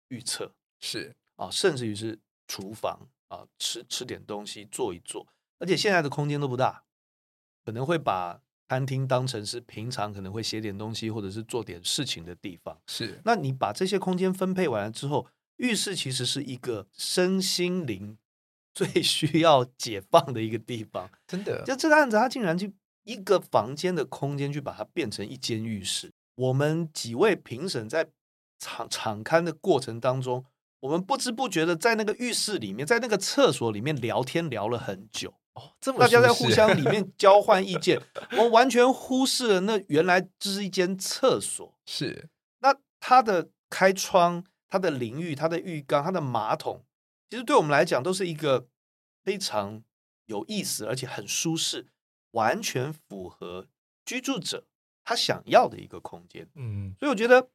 [0.07, 5.27] 预测，是啊，甚至于是厨房啊，吃吃点东西，坐一坐，
[5.59, 6.85] 而且现在的空间都不大，
[7.65, 8.39] 可能会把。
[8.69, 13.21] 餐厅当成是平常可能会写点东西或者是做点事情的地方，是。
[13.23, 18.17] 那你把这些空间分配完了之后，浴室其实是一个身心灵
[18.73, 21.09] 最 需要解放的一个地方。
[21.27, 22.69] 真的，就这个案子，他竟然就
[23.03, 26.11] 一个房间的空间去把它变成一间浴室。
[26.35, 28.09] 我们几位评审在
[28.59, 30.45] 场场刊的过程当中，
[30.79, 35.33] 我们不知不觉的在那个浴室里面，在那个厕所里面聊天聊了很久。
[35.53, 38.01] 哦，这么大家在互相 里面交换意见，
[38.37, 41.77] 我完全忽视了那原来这是一间厕所。
[41.85, 42.27] 是，
[42.61, 46.83] 那它的开窗、它的淋浴、它的浴缸、它的马桶，
[47.33, 48.67] 其实对我们来讲都是一个
[49.23, 49.83] 非常
[50.27, 51.87] 有意思，而且很舒适，
[52.29, 53.67] 完全符合
[54.05, 54.67] 居住者
[55.03, 56.47] 他想要的一个空间。
[56.53, 57.49] 嗯，所以我觉得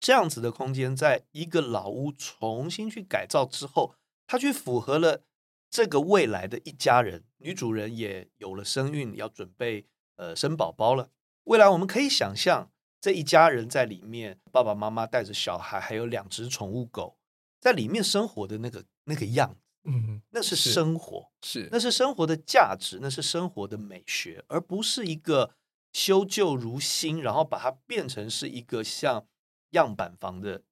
[0.00, 5.24] 这样子的空间，在一个老屋重新去改造之后，它去符合了。
[5.68, 9.84] 这个未来的一家人，女主人也有了身孕，要准备
[10.16, 11.10] 呃生宝宝了。
[11.44, 17.18] 未来我们可以想象，这一家人在里面，爸爸妈妈带着小孩，还有两只宠物狗，
[17.60, 25.54] 在里面生活的那个那个样子，嗯，那是生活，是，那是生活的价值，那是生活的美学，而不是一个
[25.92, 29.26] 修旧如新，然后把它变成是一个像
[29.70, 30.62] 样板房的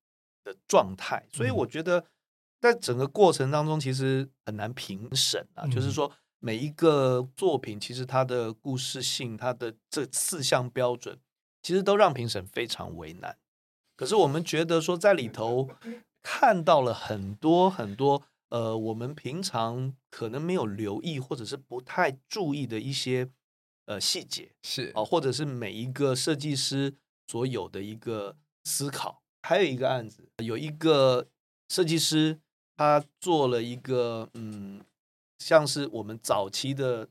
[0.42, 1.26] 的状态。
[1.30, 2.06] 所以我觉得。
[2.60, 5.62] 在整个过程当中，其实很难评审啊。
[5.64, 11.20] 嗯、就是说，每一个作品，其实它的故事性，它的这四项标准，
[11.62, 13.38] 其实都让评审非常为难。
[13.94, 15.70] 可是我们觉得说，在里头
[16.30, 23.30] 看到了很多很多，呃，我们平常可能没有留意，或者是不太注意的一些
[23.86, 26.94] 呃细节，是啊、呃，或者是每一个设计师
[27.28, 29.22] 所有的一个思考。
[29.42, 31.28] 还有一个案子，有一个
[31.68, 32.40] 设计师。
[32.80, 34.80] 他做了一个，嗯，
[35.40, 37.08] 像是我们早期的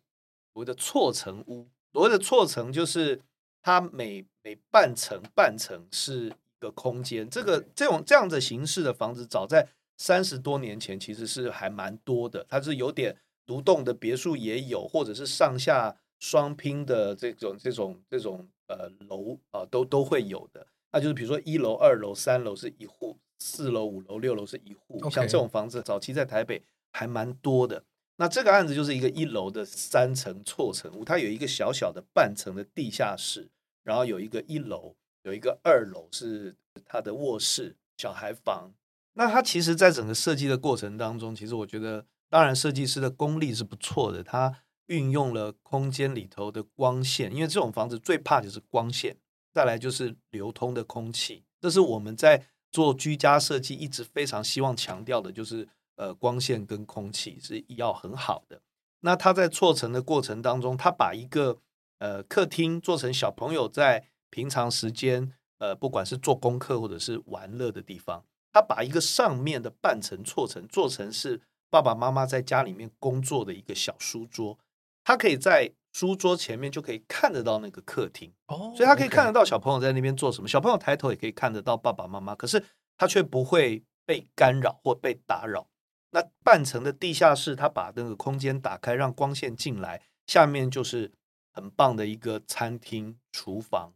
[0.53, 1.67] 所谓的错层屋。
[1.91, 3.21] 所谓的错层，就是
[3.61, 7.29] 它每每半层半层是一个空间。
[7.29, 9.67] 这个这种这样的形式的房子，早在
[9.97, 12.45] 三十多年前其实是还蛮多的。
[12.49, 13.15] 它是有点
[13.45, 20.67] 独栋的别墅也有，或者是上下双拼的这种这种这种呃楼啊，都都会有的。
[20.91, 23.17] 那就是比如说一楼、二楼、三楼是一户。
[23.39, 26.59] 四楼、五楼、六楼是一户.像这种房子，早期在台北
[26.91, 27.83] 还蛮多的。
[28.15, 33.47] 那这个案子就是一个一楼的三层错层屋，它有一个小小的半层的地下室，
[33.83, 34.95] 然后有一个一楼，
[35.27, 38.71] 有一个二楼是他的卧室、小孩房。
[39.13, 49.17] 那他其实，在整个设计的过程当中，其实我觉得，当然设计师的功力是不错的，他运用了空间里头的光线，因为这种房子最怕就是光线，
[49.53, 52.47] 再来就是流通的空气，这是我们在。
[52.69, 58.61] 做居家设计一直非常希望强调的就是，呃，光线跟空气是要很好的。
[58.99, 61.59] 那他在错层的过程当中，他把一个
[61.99, 68.23] 呃客厅做成小朋友在平常时间，呃，不管是做功课或者是玩乐的地方，
[68.53, 74.59] 他把一个上面的半层错层做成是爸爸妈妈在家里面工作的一个小书桌，
[75.03, 75.73] 他可以在。
[75.93, 80.47] 书桌前面就可以看得到那个客厅，oh, 所以他可以看得到小朋友在那边做什么。
[80.47, 82.63] 小朋友抬头也可以看得到爸爸妈妈，可是
[82.95, 85.65] 他却不会被干扰或被打扰。
[86.11, 91.11] 那半层的地下室，他把那个空间打开，让光线进来，下面就是
[91.51, 93.91] 很棒的一个餐厅、厨房，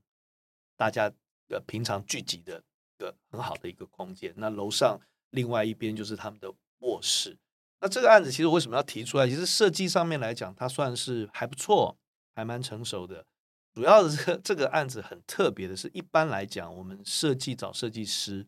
[0.81, 1.11] 大家
[1.49, 2.57] 呃平常聚集的
[2.97, 4.33] 一个很好的一个空间。
[4.37, 7.37] 那楼上另外一边就是他们的卧室。
[7.79, 9.27] 那这个案子其实为什么要提出来？
[9.27, 11.97] 其实设计上面来讲，它算是还不错。
[12.33, 13.25] 还蛮成熟的。
[13.73, 18.47] 主要的这个这个案子很特别的是，一般来讲，我们设计找设计师，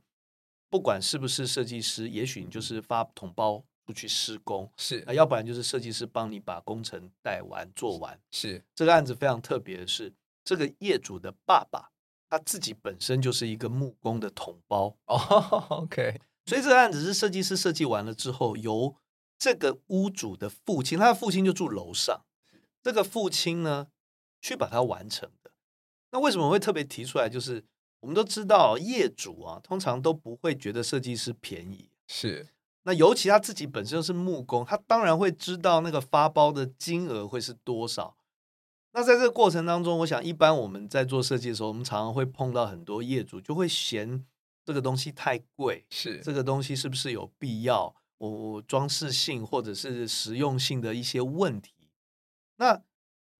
[0.70, 8.18] 不管是不是设计师，也许你就是发统包出去施工，是啊，要不然就是设计师帮你把工程带完做完。
[8.32, 10.14] 是这个案子非常特别的是，
[10.46, 11.92] 这个业主的爸爸
[12.34, 15.18] 他自己本身就是一个木工的同胞哦，
[15.86, 18.96] OK，所以这个案子是设计师设计完了之后，由
[19.38, 22.22] 这个屋主的父亲，他的父亲就住楼上，
[22.82, 23.88] 这个父亲呢。
[24.46, 25.52] 去把它完成的。
[26.12, 27.30] 那为什么会特别提出来？
[27.30, 27.64] 就是
[28.02, 31.90] 我们都知道，业主啊，通常都不会觉得设计师便宜。
[32.10, 32.50] 是。
[32.84, 38.18] 那尤其他自己本身是木工，他当然会知道那个发包的金额会是多少。
[38.94, 44.24] 那在这个过程当中，我想一般我们在做设计的时候，我们常常会碰到很多业主就会嫌
[44.64, 45.86] 这个东西太贵。
[45.90, 46.20] 是。
[46.20, 47.96] 这个东西是不是有必要？
[48.20, 51.74] 我我装饰性或者是实用性的一些问题。
[52.58, 52.82] 那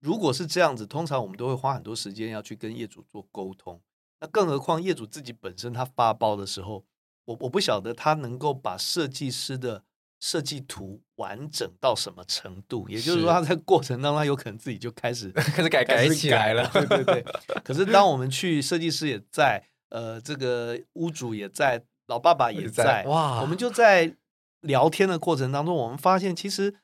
[0.00, 3.80] 如果是这样子，通常我们都会花很多时间要去跟业主做沟通。
[4.20, 6.84] 那更何况业主自己本身他发包的时候，
[7.24, 9.84] 我我不晓得他能够把设计师的
[10.24, 12.88] 设计图完整到什么程度。
[12.88, 16.66] 也就是说，他在过程当中，他有可能自己就开始 开始改改起来了。
[16.72, 17.24] 对对对。
[17.62, 24.16] 可是当我们去，设计师也在，呃，这个屋主也在，老爸爸也在，哇，我们就在
[24.62, 26.74] 聊天的过程当中，我们发现其实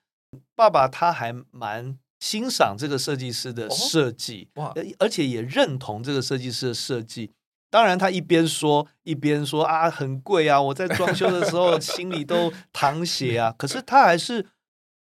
[0.54, 1.98] 爸爸他还蛮。
[2.22, 7.30] 欣赏这个设计师的设计，哇，而且也认同这个设计师的设计。
[7.70, 10.60] 当然，他一边说一边说啊，很贵啊！
[10.60, 13.54] 我在装修的时候 心里都淌血啊。
[13.56, 14.44] 可是他还是，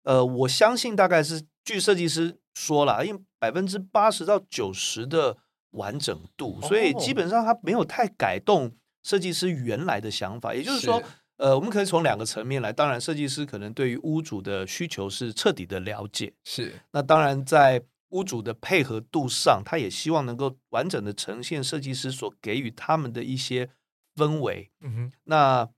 [0.03, 5.37] 呃，我相信大概是据设计师说了，因为百分之八十到九十的
[5.71, 10.53] 完整度，所以基本上他没有太改动设计师原来的想法。
[10.53, 11.03] 也就是说。
[11.39, 12.73] 呃，我们可以从两个层面来。
[12.73, 16.75] 当然，设计师可能对于屋主的需求是彻底的了解，是。
[16.91, 17.81] 那当然，在
[18.11, 23.71] 屋主的配合度上，他也希望能够完整的呈现设计师所给予他们的一些
[24.15, 24.71] 氛围。
[24.81, 25.13] 嗯哼。
[25.25, 25.69] 那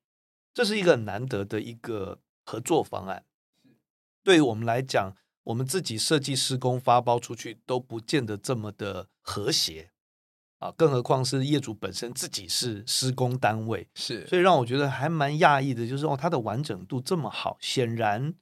[0.52, 3.24] 这是一个很难得的一个合作方案。
[4.22, 5.14] 对于我们来讲，
[5.44, 9.90] 我们自己设计施工发包出去都不见得这么的和谐。
[10.58, 18.34] 啊，更何况是业主本身自己是施工单位，是，所以让我觉得还蛮讶异的，就是哦，它的完整度这么好，显然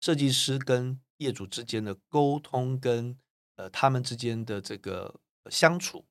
[0.00, 3.18] 设计师跟业主之间的沟通跟
[3.56, 5.14] 呃他们之间的这个
[5.50, 6.04] 相处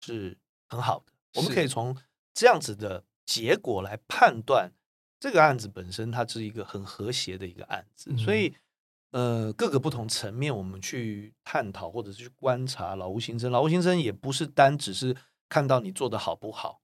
[0.00, 0.36] 是
[0.68, 1.12] 很好的。
[1.34, 1.96] 我们可以从
[2.34, 4.72] 这样子的结果来判断
[5.20, 8.54] 这个案子本身它是一个很和谐的一个案子，嗯、所以。
[9.14, 13.52] 呃，各个不同层面，我们去探讨或者是去观察老屋新生。
[13.52, 15.14] 老屋新生也不是单只是
[15.50, 16.80] 看到你做的好不好。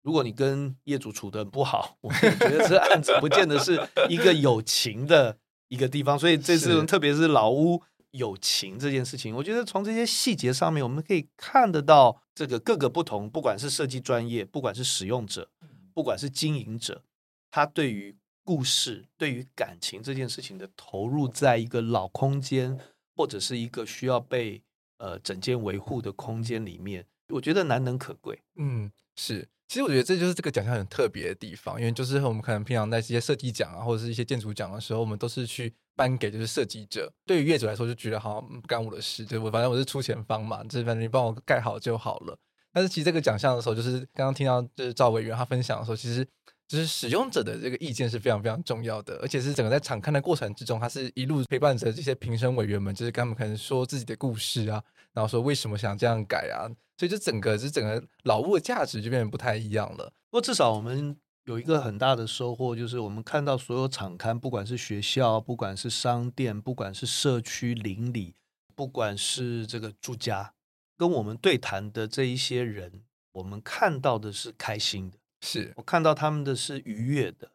[0.00, 6.16] 如果你跟业主处的不好， 我觉得这案子不见得是一个有情的一个地方。
[6.16, 7.82] 所以这次特别是老屋
[8.12, 15.50] 有情这件事情，我觉得从这些细节上面，我们可以看得到这个各个不同，不管是设计专业，不管是使用者，
[15.92, 17.02] 不管是经营者，
[17.50, 18.16] 他对于。
[18.44, 22.76] 故事对于感情这件事情的投入，在一个老空间
[23.14, 24.60] 或者是一个需要被
[24.98, 28.42] 呃整间维护的空间里面，我觉得难能可贵。
[28.56, 37.10] 嗯，是，其实我觉得这就是这个奖项很特别的地方，因为就是我们可能平常在这些设计奖啊，或者是一些建筑奖的时候，我们都是去颁给就是设计者。
[37.24, 42.38] 对于业主来说，就觉得好像不干我的事，就我反正我是出钱方嘛，就是反正你帮我盖好就好了。
[42.70, 46.26] 但是其实这个奖项的时候，就是刚刚听到就是赵委员他分享的时候，其实。
[46.72, 56.64] 就是使用者的这个意见是非常非常重要的，而且是整个在场刊的过程之中，他是一路陪伴着这些评审委员们，就是跟他们可能说自己的故事啊，然后说为什么想这样改啊，
[56.96, 60.14] 所以就整个是整个老屋的价值就变得不太一样了。
[60.30, 61.14] 不过至少我们
[61.44, 68.34] 有一个很大的收获，就是我们看到所有场刊，不管是学校，不管是商店，不管是社区邻里，
[68.74, 70.54] 不管是这个住家，
[70.96, 73.02] 跟我们对谈的这一些人，
[73.32, 75.18] 我们看到的是开心的。
[75.42, 77.50] 是我看到他们的是愉悦的，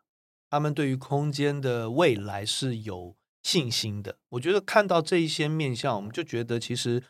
[0.50, 4.18] 他们对于空间的未来是有信心的。
[4.30, 7.02] 我觉得看到这一些面向，我们就觉得其实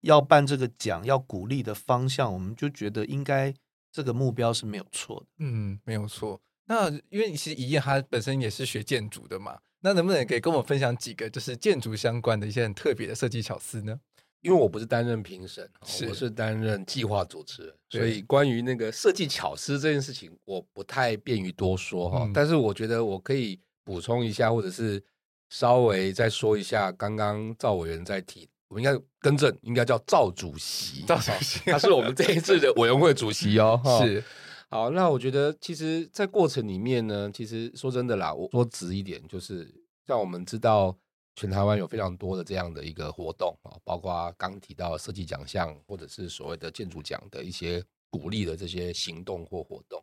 [0.00, 3.54] 要办这个奖，要鼓励的方向，我们就觉得应该
[3.90, 5.26] 这个目标是没有错的。
[5.38, 6.40] 嗯，没有错。
[6.66, 14.00] 那因为其实宜彦他本身也是学建筑的嘛，那能不能可以跟我们分享几个就是建筑相关的一些很特别的设计巧思呢？
[14.44, 22.24] 因为我不是担任评审，是我是担任计划主持人，所以关于那个设计巧思这件事情，我不太便于多说哈。
[22.24, 25.02] 嗯、但是我觉得我可以补充一下，或者是
[25.48, 33.80] 稍微再说一下，刚刚赵委员在提，我应该更正，应该叫赵主席，赵主席，他是我们这一次的委员会主席哦。
[34.04, 34.22] 是，
[34.68, 39.66] 好，那我觉得其实，在过程里面呢，其实说真的啦，我说直一点，就是
[40.06, 40.94] 像我们知道。
[41.36, 50.02] 全台湾有非常多的这样的一个活动啊，包括刚提到设计奖项，或者是所谓的建筑奖的一些鼓励的这些行动或活动。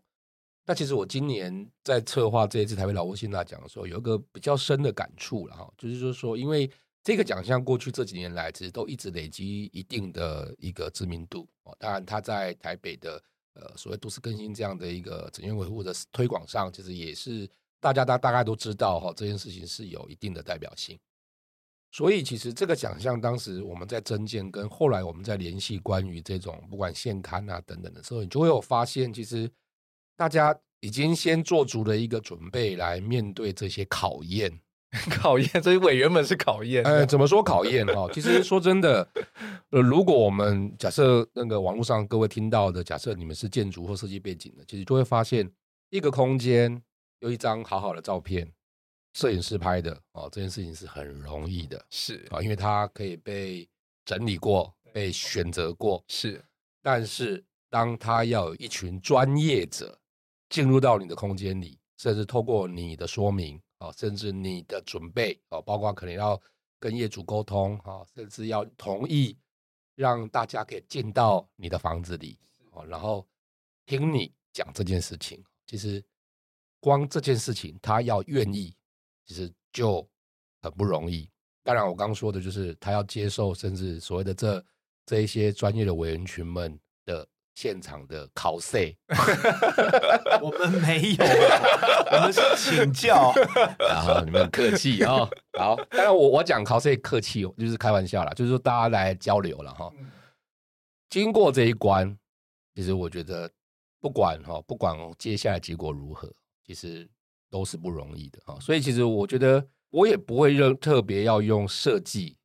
[0.65, 6.69] 那其实我今年在策划这一次台北老挝新大奖的时候，有一个比较深的感触了哈，就是说说，因为
[7.03, 11.75] 这个奖项过去这几年来，其实都一直累积一定的一个知名度哦。
[11.79, 13.21] 当然，它在台北的
[13.53, 20.99] 呃所谓都市更新这样的一个整院维护的推广上，其实也是大家大大概都知道哈，这件事情是有一定的代表性。
[21.91, 29.49] 所以，其实这个奖项当时我们在增建，跟后来我们在联系关于这种不管现刊啊等等的时候，你就会有发现，其实。
[30.17, 34.51] 大家已经先做足了一个准备来面对这些考验，
[35.09, 36.83] 考验这些委员们是考验。
[36.83, 38.07] 呃， 怎么说考验哈？
[38.13, 39.07] 其实说真的，
[39.71, 45.49] 呃，如果我们假设那个网络上各位听到的，假设你们是建筑或设计背景的，其实就会发现
[45.89, 46.79] 一个空间
[47.21, 48.51] 有一张好好的照片，
[49.13, 53.69] 摄影师拍的哦，这件事情是很容易的，是啊，因为它可以被
[54.05, 56.43] 整理过、被选择过，是。
[56.81, 59.97] 但是当他要有一群专业者。
[60.49, 66.37] 进入到你的空间里，甚至透过你的说明啊，甚至你的准备啊，包括可能要
[66.77, 69.37] 跟业主沟通啊，甚至要同意
[69.95, 72.37] 让大家可以进到你的房子里
[72.71, 73.25] 哦，然后
[73.85, 75.41] 听你讲这件事情。
[75.65, 76.03] 其实
[76.81, 78.75] 光这件事情，他要愿意，
[79.31, 80.05] 其实就
[80.61, 81.29] 很不容易。
[81.63, 84.61] 当然，我刚刚说的就是他要接受，甚至所谓的这
[85.05, 87.25] 这一些专业的委员群们的。
[87.53, 88.95] 现场的考试，
[90.41, 91.25] 我们没有，
[92.11, 93.33] 我们是请教。
[93.77, 95.29] 然后你们很客气啊，
[95.59, 95.75] 好。
[95.89, 99.91] 当然我我讲考试客气，就是开玩笑啦，就是说大家来交流了哈。
[101.09, 102.17] 经过这一关，
[102.73, 103.51] 其实我觉得
[103.99, 106.33] 不管哈，不管接下来结果如何，
[106.65, 107.07] 其实
[107.51, 108.57] 都是不容易的啊。
[108.59, 112.35] 所以其实我觉得我也不会认特别要用设计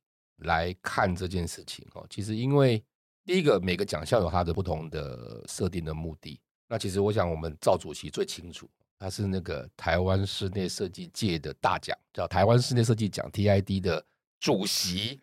[0.43, 2.05] 来看这件事情哦。
[2.07, 2.83] 其实因为。
[3.27, 6.39] 第一个，每个奖项有它的不同的设定的目的。
[6.69, 14.01] 那其实我想，我们赵主席最清楚，他是那个台湾室内设计界的大奖，叫台湾室内设计奖 TID 的
[14.39, 15.19] 主席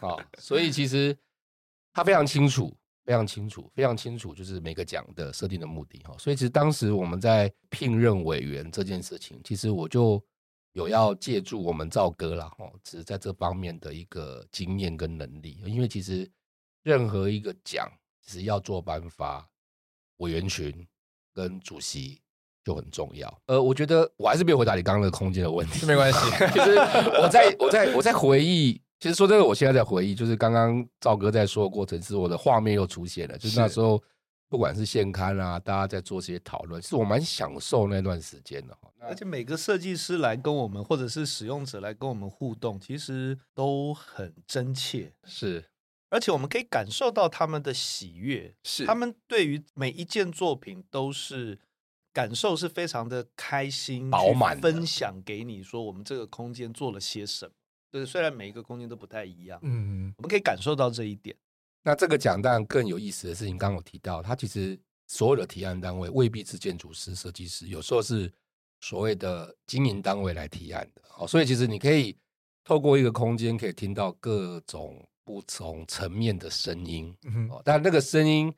[0.00, 0.14] 啊。
[0.38, 1.18] 所以其实
[1.92, 2.72] 他非常清楚，
[3.04, 6.14] 非常清楚，非常清楚，就是每个奖的设定的目的哈。
[6.18, 10.22] 所以其实当时我们在聘任委员这件事情，其实我就
[10.72, 16.30] 有要借助我们赵哥啦，哈，只是在这方面的一个经验跟能力，因为其实。
[16.84, 17.88] 任何一个奖，
[18.20, 19.48] 其实要做颁发，
[20.16, 20.84] 委员群
[21.32, 22.20] 跟主席
[22.64, 23.32] 就很重要。
[23.46, 26.18] 呃，我觉得我还是没有回答你刚刚的空间的问题，没关系。
[26.52, 26.74] 其 实
[27.20, 33.36] 我在我在我在回忆，其实说这个，我现在在回忆，就是刚刚赵哥在说的过程，是我的画面又出现了。
[33.36, 34.00] 就是那时候，
[34.48, 38.78] 不管是现刊啊，大家在做这些讨论，是我蛮享受那段时间的。
[39.00, 45.12] 而且每个设计师来跟我们，或者是使用者来跟我们互动，其实都很真切。
[45.24, 45.64] 是。
[46.08, 51.58] 而且我们可以感受到他们的喜悦，是他们对于每一件作品都是
[52.12, 57.52] 感受是非常的开心、饱满，分享给你说我们这个空间做了些什么。
[57.92, 61.36] 对，虽然每一个空间都不太一样，嗯，我们可以感受到这一点。
[61.84, 64.76] 那这个奖当然更有意思的事情，刚刚我提到，它其实
[65.06, 68.32] 所有的提案单位未必是建筑师、设计师，有时候是
[68.80, 71.02] 所谓的经营单位来提案的。
[71.08, 72.16] 好，所以其实你可以
[72.64, 75.06] 透过一个空间，可以听到各种。
[75.24, 78.52] 不同层面的声音，嗯、但那个声音，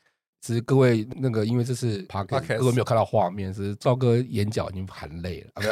[0.44, 5.62] 其实各位那个，因为这是 podcast，各位没有看到画面，是赵哥眼角已经含泪了，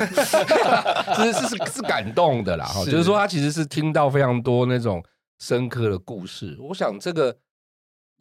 [1.14, 2.64] 其实 是是是感动的啦。
[2.64, 5.04] 哈，就是说他其实是听到非常多那种
[5.40, 6.56] 深刻的故事。
[6.58, 7.36] 我想这个，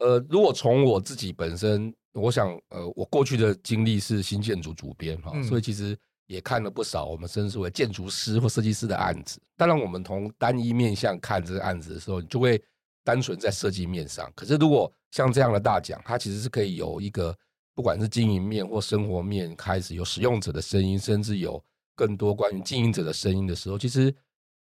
[0.00, 5.96] 呃，如果从我自己本身，我想，呃，我过去的经历是新建筑主编哈，所以其实。
[6.28, 9.38] 也看了不少我们称之为建筑师或设计师的案子。
[9.54, 12.62] 当然，我们从单一面向看这个案子的时候，你就会
[13.04, 14.32] 单纯在设计面上。
[14.34, 17.32] 可是，如果像这样的大奖，它其实是可以有一个
[17.74, 21.62] 不管是经营面或生活面开始有使用者的声音，甚至有
[21.94, 24.12] 更多关于经营者的声音的时候，其实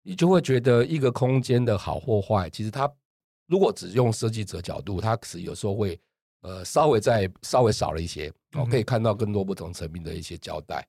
[0.04, 2.92] 你就会觉得一个空间的好或坏，其实它
[3.48, 6.00] 如果只用设计者角度，它是有时候会
[6.42, 10.86] 呃稍微再稍微少了一些，我可以看到更多不同层面的一些交代。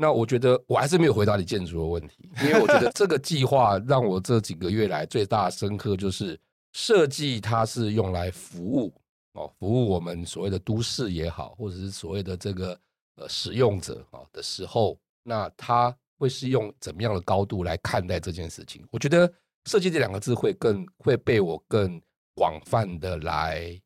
[0.00, 6.38] 那我觉得我还是没有回答你建筑的问题，因为我觉得这个计划让我这几个月来最大的深刻就是
[6.72, 8.92] 设计它是用来服务
[9.32, 12.80] 哦，服务我们所谓的都市也好，或者是所谓的这个
[13.16, 18.84] 呃使用者啊的时候，那它会是用怎么样的高度来看待这件事情？
[18.90, 19.32] 我觉得
[19.66, 22.00] 设计这两个字会更会被我更
[22.34, 23.80] 广泛的来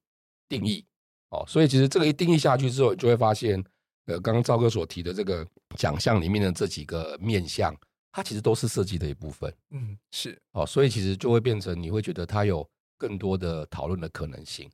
[0.48, 0.84] 定义
[1.30, 3.62] 哦，所以其实这个一定义下去之后，你就会发现。
[4.06, 7.72] 呃，刚刚赵哥所提的这个奖项里面的这几个面向，
[8.12, 9.52] 它其实都是设计的一部分。
[9.70, 14.70] 嗯，是哦，所以其实就会变成你会觉得它有更多的讨论的可能性。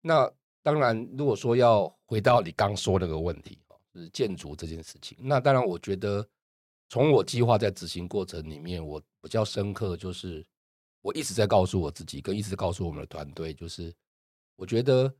[0.00, 0.28] 那
[0.62, 3.58] 当然，如果说要回到你刚说那个问题，
[3.92, 6.26] 就是建筑这件事情，那当然，我觉得
[6.88, 10.44] 从我计划在执行过程里面，我比较深刻就是
[11.02, 13.92] 我一直在告诉我自己，跟一直告诉我们的团队，就是
[14.56, 15.12] 我觉得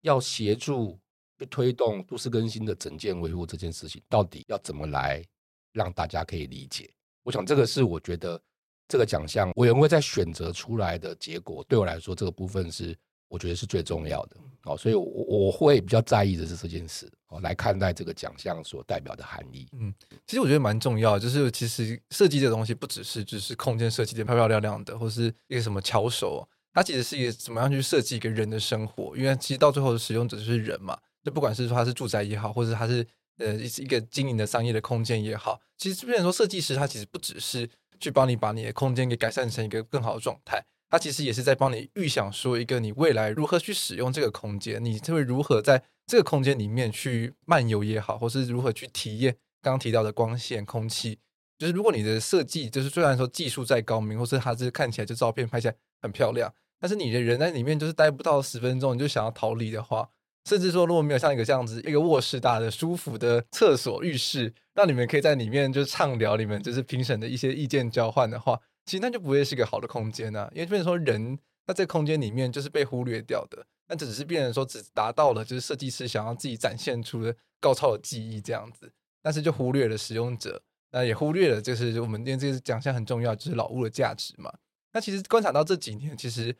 [0.00, 0.98] 要协助
[1.38, 5.24] 去推动都市更新的整件维护这件事情，到底要怎么来
[5.72, 6.90] 让大家可以理解？
[7.26, 8.40] 我想这个是我觉得
[8.88, 12.96] 这个奖项委员会在选择出来的结果，对我来说，这个部分是。
[13.28, 19.66] 我觉得是最重要的哦，所以我我会比较在意的是这件事哦，来看待这个奖项所代表的含义。
[19.72, 19.92] 嗯，
[20.28, 33.04] 其实我觉得蛮重要，就是其实设计这个东西不只是就是空间设计的漂漂亮亮的，或是一个什么巧手，它其实是一个怎么样去设计一个人的生活，因为其实到最后的使用者就是人嘛，就不管是说他是住宅也好，或者他是
[33.38, 37.68] 呃一一个经营的商业的空间也好，其实变成说设计师他其实不只是
[38.00, 40.64] 去帮你把你的空间给改善成一个更好的状态。
[40.88, 51.18] 他其实也是在帮你预想说一个你未来如何去使用这个空间，你会如何在这个空间里面去漫游也好，或是如何去体验刚刚提到的光线、空气。
[51.58, 60.08] 就是如果你的设计就是虽然说技术再高明，或是它是看起来就照片拍起来很漂亮，但是你的人在里面就是待不到十分钟，你就想要逃离的话，
[60.46, 68.58] 甚至说如果没有像一个这样子一个卧室大的舒服的厕所、浴室，让你们可以在里面就是畅聊你们就是评审的一些意见交换的话。
[68.84, 71.36] 其实那就不会是一个好的空间啊，因为变成说人
[71.66, 78.88] 在这空间里面就是被忽略掉的，那只是变成说只达到了就是设计师想要自己展现出的高超的技艺这样子，
[79.20, 84.52] 但是就忽略了使用者，那也忽略了就是我们今天这个奖项很重要，就是老屋的价值嘛。
[84.92, 86.56] 那其实观察到这几年，其实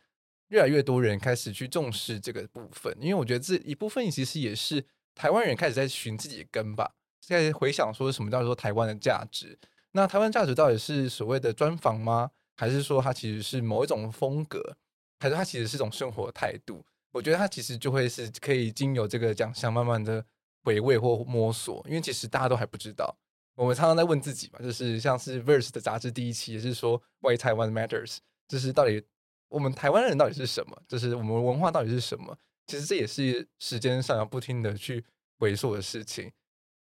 [0.48, 4.84] 越来越多人开始去重视这个部分，因为我觉得这一部分其实也是
[5.14, 9.58] 台湾人开始在寻自己的根吧，在回想说什么叫做台湾的价值。
[9.92, 12.30] 那台湾价值到底是所谓的专访吗？
[12.56, 14.76] 还是说它其实是某一种风格？
[15.18, 16.84] 还是它其实是一种生活态度？
[17.12, 20.24] 我觉得它其实就会是可以经由这个奖项慢慢的
[20.62, 23.16] 回味或摸索，因为其实大家都还不知道。
[23.54, 29.02] 我们常常在问自己嘛，就是像是 Verse 的杂志第一期也是说 Why Taiwan Matters，就是到底
[29.48, 30.76] 我们台湾人到底是什么？
[30.88, 32.36] 就是我们文化到底是什么？
[32.66, 35.04] 其实这也是时间上要不停的去
[35.38, 36.30] 回溯的事情。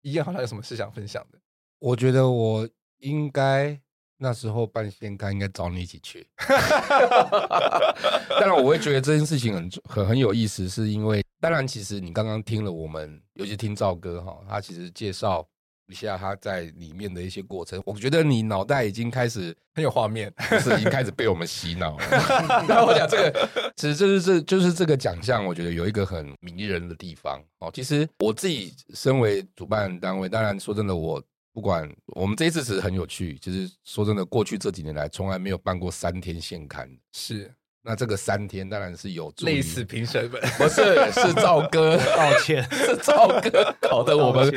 [0.01, 1.39] 一样好像有什么事想分享的？
[1.79, 2.67] 我觉得我。
[2.99, 3.77] 应该
[4.17, 6.25] 那时候办现刊，应该找你一起去。
[8.39, 15.45] 当然，我会觉得这件事情很很很有意思，是因为当然，其实你刚刚听了我们，尤其听赵哥哈，他其实介绍
[15.87, 22.05] 一下他在里面的一些过程，我觉得你脑袋已经开始很有画面，是已经开始被我们洗脑了。
[22.67, 27.69] 那我讲这个，其实就是这就是这个奖项，我觉得有一个很迷人的地方哦。
[27.73, 31.21] 其实我自己身为主办单位，当然说真的我。
[31.53, 36.85] 不管我们这一次是很有趣，就是说真的，过去这几年来从来没有办过三天现刊。
[37.13, 37.49] 是，
[37.85, 44.51] 那这个三天当然是有累死评审们，不是是赵哥， 抱歉， 是赵哥搞得我们。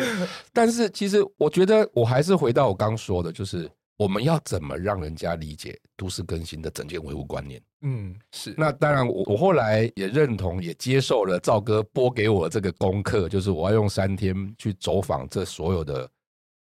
[0.53, 7.61] 但是其实我觉得我还是回到我刚说的，就是我们要怎么让人家理解都市更新的整件维护观念。
[7.83, 8.55] 嗯，是。
[8.57, 16.09] 那当然我我后来也认同也接受了赵哥拨给我的这个功课，就是我要用三天去走访这所有的。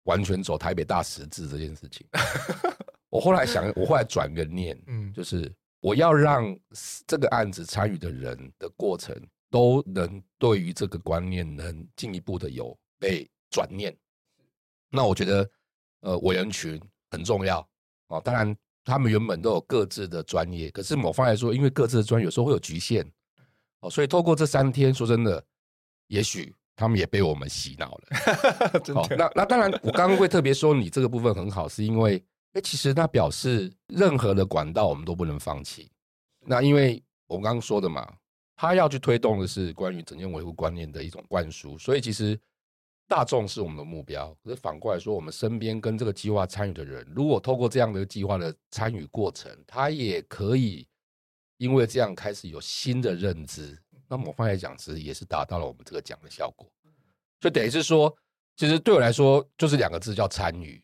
[0.04, 2.06] 完全走台北大十字这件事情，
[3.10, 6.58] 我后来想，我后来转个念，嗯，就是我要让
[7.06, 9.14] 这个案子参与的人的过程
[9.50, 13.96] 都能对于这个观念能进一步的有被转念。
[14.90, 15.50] 那我觉得，
[16.00, 17.66] 呃，委员群很重要
[18.08, 18.20] 哦。
[18.24, 23.08] 当然，他们原本都有各自的专业，可是某方来说，因为各自的专业有时候会有局限
[23.80, 25.44] 哦，所以透过这三天，说真的，
[26.08, 26.54] 也许。
[26.80, 28.02] 他们也被我们洗脑了。
[28.94, 32.24] 好，那那当然，我刚刚会特别说你这个部分很好，是因为，
[32.58, 35.88] 哎，其实它表示任何的管道我们都不能放弃。
[36.40, 38.12] 那因为我刚刚说的嘛，
[38.56, 42.36] 他要去推动的是关于整件维护观念的一种灌输，所以其实
[43.06, 44.36] 大众是我们的目标。
[44.42, 50.84] 可是反过来说，我们身边跟这个计划参与的人，如果透过这样的计划的参与过程，他也可以
[51.58, 53.78] 因为这样开始有新的认知。
[54.08, 56.68] 那某方来讲，其实也是达到了我们这个奖的效果，
[57.40, 58.12] 就等于是说，
[58.56, 60.82] 其实对我来说，就是两个字叫参与，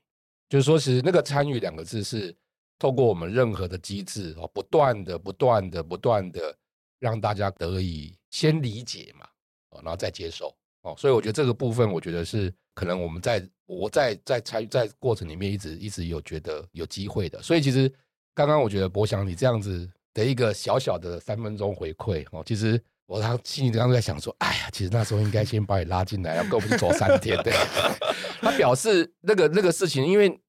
[0.48, 2.34] 就是说，其实那个参与两个字是
[2.78, 6.56] 透过我们任何的机制哦，不断的、不断的、不断的
[6.98, 9.26] 让大家得以先理解嘛，
[9.70, 17.92] 哦，然后再接受哦，所以我觉得这个部分，我觉得是可能我们在我在在参与在过程里面一直一直有觉得有机会的，所以其实
[18.34, 22.80] 刚刚我觉得博翔你这样子的一个小小的三分钟回馈哦，其实。
[23.06, 27.36] 我当心里刚刚在想说，哎呀，其实那时候应该先把你拉进来，要跟我们走三天。
[27.42, 27.52] 对，
[28.40, 30.40] 他表示那个那个事情，因为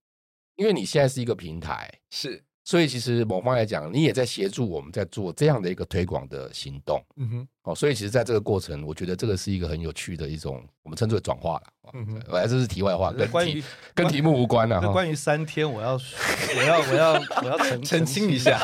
[0.56, 2.44] 因为你现在是一个平台，是。
[2.68, 7.00] 所以其实某方来讲，你也在协助我们在做这样的一个推广的行动。
[7.16, 11.64] 嗯哼，哦，所以其实在这个过程，我觉得这个是一个很有趣的一种，我们称之为转化了。
[11.94, 13.64] 嗯哼，来，这是题外话，跟题
[13.94, 14.82] 跟题目无关了。
[14.92, 17.14] 关于三天，我要我要我 要
[17.44, 18.60] 我要澄澄清一下，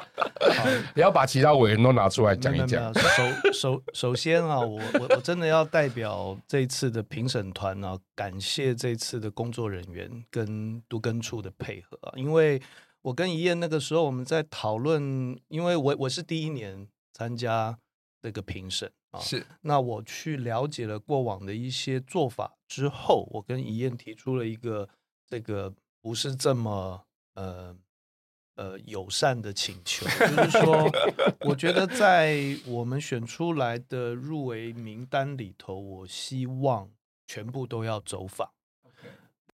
[0.96, 2.90] 你要把其他委员都拿出来讲一讲。
[2.94, 12.58] 首首首先啊，我我我真的要代表这一次的评审团啊，感谢这次的工作人员跟都根处的配合啊，因为。
[13.02, 17.78] 我跟怡燕那个时候我们在讨论，因为我我是第一年参加
[18.20, 24.88] 这个评审啊，是那我去了解了过往的一些做法之后，我跟怡燕提出了一个
[25.26, 25.72] 这个
[26.02, 27.02] 不是这么
[27.34, 27.74] 呃
[28.56, 30.90] 呃友善的请求，就是说，
[31.48, 32.36] 我觉得在
[32.66, 36.90] 我们选出来的入围名单里头，我希望
[37.26, 38.50] 全部都要走访。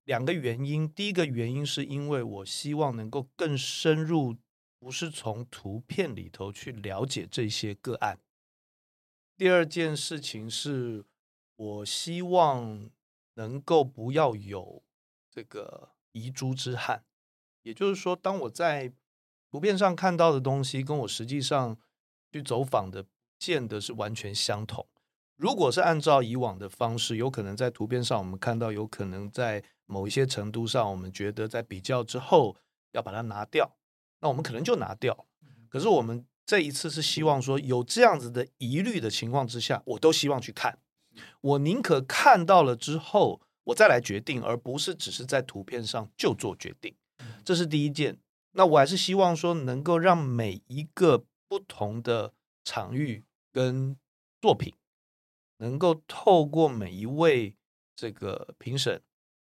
[0.06, 4.36] 两个原因，第一个原因是因为我希望能够更深入，
[4.78, 8.20] 不是从图片里头去了解这些个案。
[9.36, 11.04] 第二件事情是，
[11.56, 12.88] 我希望
[13.34, 14.84] 能够不要有
[15.28, 17.04] 这个遗珠之憾，
[17.62, 18.92] 也就是说，当我在
[19.50, 21.76] 图片上看到的东西，跟我实际上
[22.30, 23.04] 去走访的，
[23.40, 24.86] 见得是完全相同。
[25.36, 32.56] 如果是按照以往的方式，有可能在图片上我们看到，有可能在某一些程度上，我们觉得在比较之后
[32.92, 33.76] 要把它拿掉，
[34.20, 35.26] 那我们可能就拿掉。
[35.68, 40.78] 可是我们这一次是希望说，有这样子的疑虑的情况之下，我都希望去看。
[41.42, 46.94] 我宁可看到了之后，我再来决定，而不是只是在图片上就做决定。
[47.44, 48.18] 这是第一件。
[48.52, 52.32] 那我还是希望说，能够让每一个不同的
[52.64, 53.96] 场域跟
[54.40, 54.72] 作品。
[55.58, 57.56] 能够透过每一位
[57.94, 59.02] 这个评审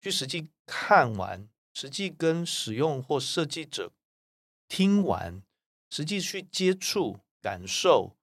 [0.01, 3.91] 去实际看完，实际跟使用或设计者
[4.67, 5.41] 听完，
[5.89, 8.15] 实际去接触感受，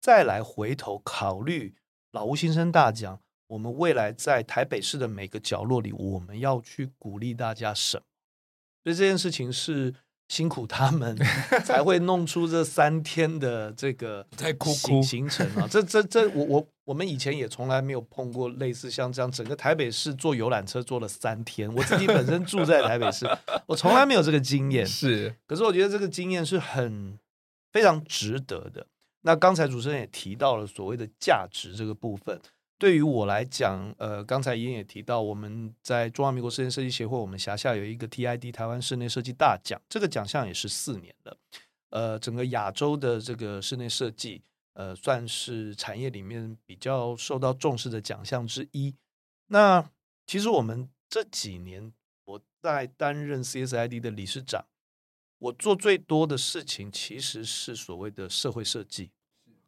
[0.00, 1.74] 再来回头考虑
[2.10, 8.04] 老屋新生大奖，我们未来在台北市的每个角落里，我们要去鼓励大家什么？
[8.84, 9.94] 所以这件事情是。
[10.28, 11.16] 辛苦他们
[11.64, 14.26] 才会弄出这三天的这个
[14.64, 15.66] 行行程啊！
[15.70, 21.72] 这这这，我我我们以前也从来没有碰过类似像这样，整个台北市坐游览车坐了三天。
[21.74, 23.24] 我自己本身住在台北市，
[23.66, 24.84] 我从来没有这个经验。
[24.84, 27.18] 是，可是我觉得这个经验是很
[27.72, 28.86] 非常值得的。
[29.22, 32.40] 那刚才主持人也提到了所谓的价值这个部分。
[32.78, 41.36] 对于我来讲，呃，刚才宜嬿也提到，我们在中华民国室内设计协会，我们辖下有一个 TID 台湾室内设计大奖，这个奖项也是四年的。
[41.88, 44.42] 呃，整个亚洲的这个室内设计，
[44.74, 48.94] 呃，算是产业里面比较受到重视的奖项之一。
[49.46, 49.90] 那
[50.26, 51.90] 其实我们这几年
[52.26, 54.66] 我在担任 CSID 的理事长，
[55.38, 59.12] 我做最多的事情其实是所谓的社会设计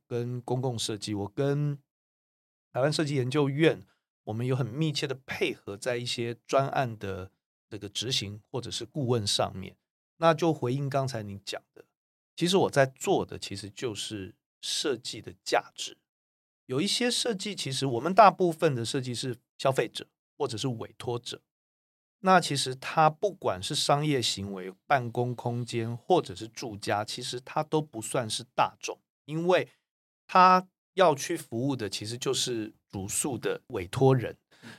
[0.06, 1.78] 跟公共设计，我跟
[2.78, 3.84] 台湾设计研究院，
[4.22, 7.32] 我们有很密切的配合，在一些专案的
[7.68, 9.76] 这个执行或者是顾问上面。
[10.18, 11.86] 那就回应刚才你讲的，
[12.36, 15.96] 其实我在做的其实就是设计的价值。
[16.66, 20.06] 有一些设计，其实我们大部分的设计是消费者
[20.36, 21.42] 或者是委托者。
[22.20, 29.68] 那其实它不管是商业行为、办公空间或者是住家，其实它都不算是大众，因为
[30.28, 30.68] 它。
[30.98, 34.36] 要去服务的其实就是主诉的委托人，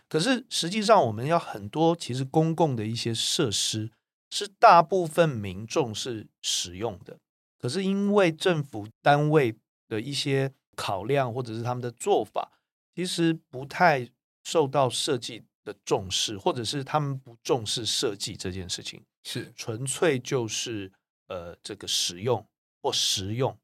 [0.09, 3.89] 可是实际上我们要很多其实公共的一些设施
[4.29, 7.17] 是大部分民众是使用的，
[7.57, 9.55] 可是因为政府单位
[9.87, 12.51] 的一些考量或者是他们的做法，
[12.93, 14.09] 其实不太
[14.43, 20.91] 受到设计的重视，或者是他们不重视设计这件事情，是纯粹就是
[21.27, 22.45] 呃这个使用
[22.81, 23.57] 或实用。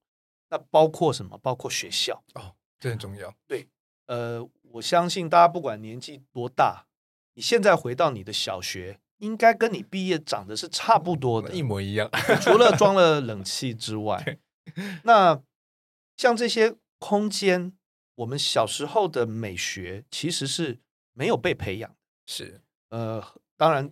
[0.49, 1.37] 那包括什么？
[1.39, 3.35] 包括学校哦，这很重要。
[3.47, 3.67] 对，
[4.05, 6.85] 呃，我相信大家不管年纪多大，
[7.33, 12.09] 你现在回到你的小学，应该跟你毕业长得是差不多的，一模一样。
[12.41, 14.37] 除了装了冷气之 外，
[15.03, 15.41] 那
[16.15, 17.73] 像这些空间，
[18.15, 20.79] 我们小时候的美学其实是
[21.13, 21.95] 没有被培养。
[22.27, 23.23] 是，呃，
[23.57, 23.91] 当然，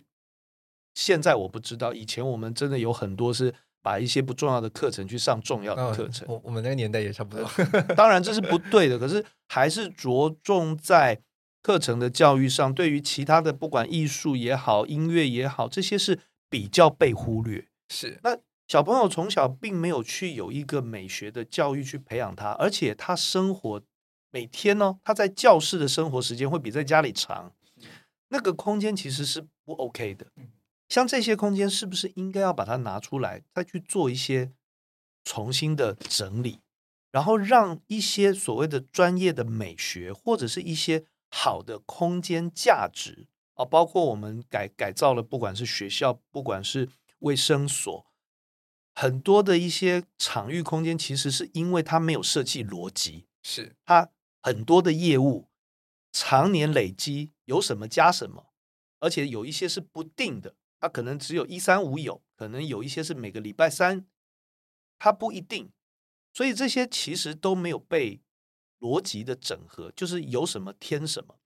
[0.94, 3.54] 现在我不知道，以前我们真的有很多是。
[3.84, 7.46] 把一些不重要的课程去上重要的课程，我我们那个年代也差不多。
[7.94, 11.20] 当然这是不对的，可是还是着重在
[11.62, 12.72] 课程的教育上。
[12.72, 16.18] 对于其他的，不管艺术也好，音乐也好，这些是
[16.48, 17.68] 比较被忽略。
[17.90, 23.82] 是，那小朋友从小并没有去有一个美学的教育去培养他，而且他生活
[24.30, 27.52] 每天呢，他在教室的生活时间会比在家里长，
[28.30, 30.24] 那个空间其实是不 OK 的。
[30.94, 34.52] 像这些空间是不是应该要把它拿出来，再去做一些
[35.24, 36.60] 重新的整理，
[37.10, 46.88] 然后让一些所谓的专业的美学或者是一些好的空间价值啊，包括我们改改造了，不管是学校，不管是
[47.18, 48.06] 卫生所，
[48.94, 55.48] 很多的一些场域空间，其实是因为它没有设计逻辑，是它很多的业务
[56.12, 58.52] 常年累积，有什么加什么，
[59.00, 60.54] 而且有一些是不定的。
[60.84, 64.04] 它可能只有一三五有，可能有一些是每个礼拜三，
[64.98, 65.72] 它不一定，
[66.34, 68.20] 所以这些其实都没有被
[68.80, 71.38] 逻辑的整合，就是有什么添什么，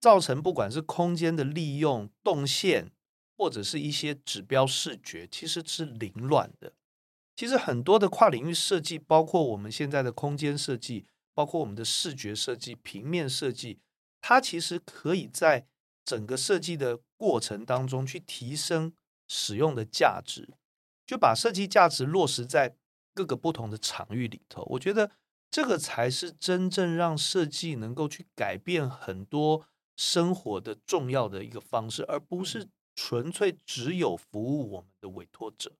[0.00, 2.90] 造成不管是空间的利用、动线，
[3.36, 6.72] 或者是一些指标视觉，其实是凌乱的。
[7.36, 13.78] 其实很多的跨领域设计，包括我们现在的空间设计，包括我们的视觉设计、平面设计，
[14.20, 15.68] 它其实可以在
[16.04, 18.92] 整个设计的过程当中去提升
[19.28, 20.48] 使用的价值，
[21.06, 22.76] 就把设计价值落实在
[23.14, 24.62] 各个不同的场域里头。
[24.70, 25.10] 我觉得
[25.50, 35.72] 这个才是真正让设计能够去改变很多生活的重要的一个方式，而不是纯粹只有服务我们的委托者。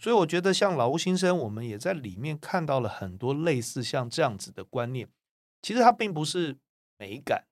[0.00, 5.08] 所以我觉得像老屋新生，我们也在里面看到了很多类似像这样子的观念。
[5.60, 6.56] 其实它并不是
[6.96, 7.46] 美感，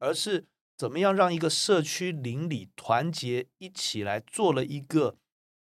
[0.00, 0.46] 而是。
[0.78, 5.16] 怎么样让一个社区邻里团结一起来做了一个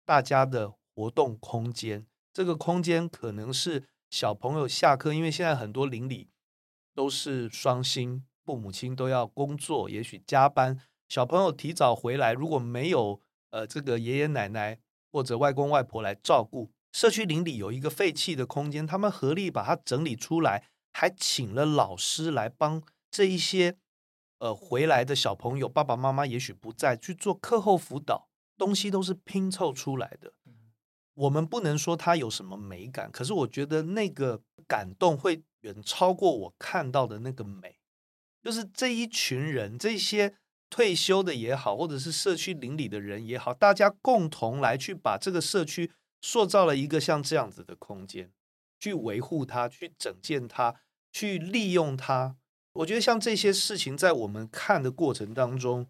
[0.05, 2.05] 大家的活动空间？
[2.31, 6.29] 这个空间可能是小朋友下课，因为现在很多邻里
[6.93, 14.77] 都是双薪，父母亲都要工作，也许加班，小朋友提早回来，如果没有呃这个爷爷奶奶
[15.11, 23.79] 或者外公外婆来照顾，社区邻里有一个废弃的空间，他们合力把它整理出来，还请了老师来帮这一些。
[24.39, 30.33] 呃，回来的小朋友，爸爸妈妈也许不在，去做课后辅导，东西都是拼凑出来的。
[31.15, 37.79] 我们不能说它有什么美感，可是我觉得那个感动会远超过我看到的那个美。
[38.43, 40.35] 就是这一群人，这些
[40.69, 48.31] 退休的也好，或者是社区邻里的人也好，大家共同来去把这个社区塑造了一个像这样子的空间，
[48.79, 50.75] 去维护它，去整建它，
[51.11, 52.37] 去利用它。
[52.77, 55.87] 我觉得像这些事情，在我们看的过程当中，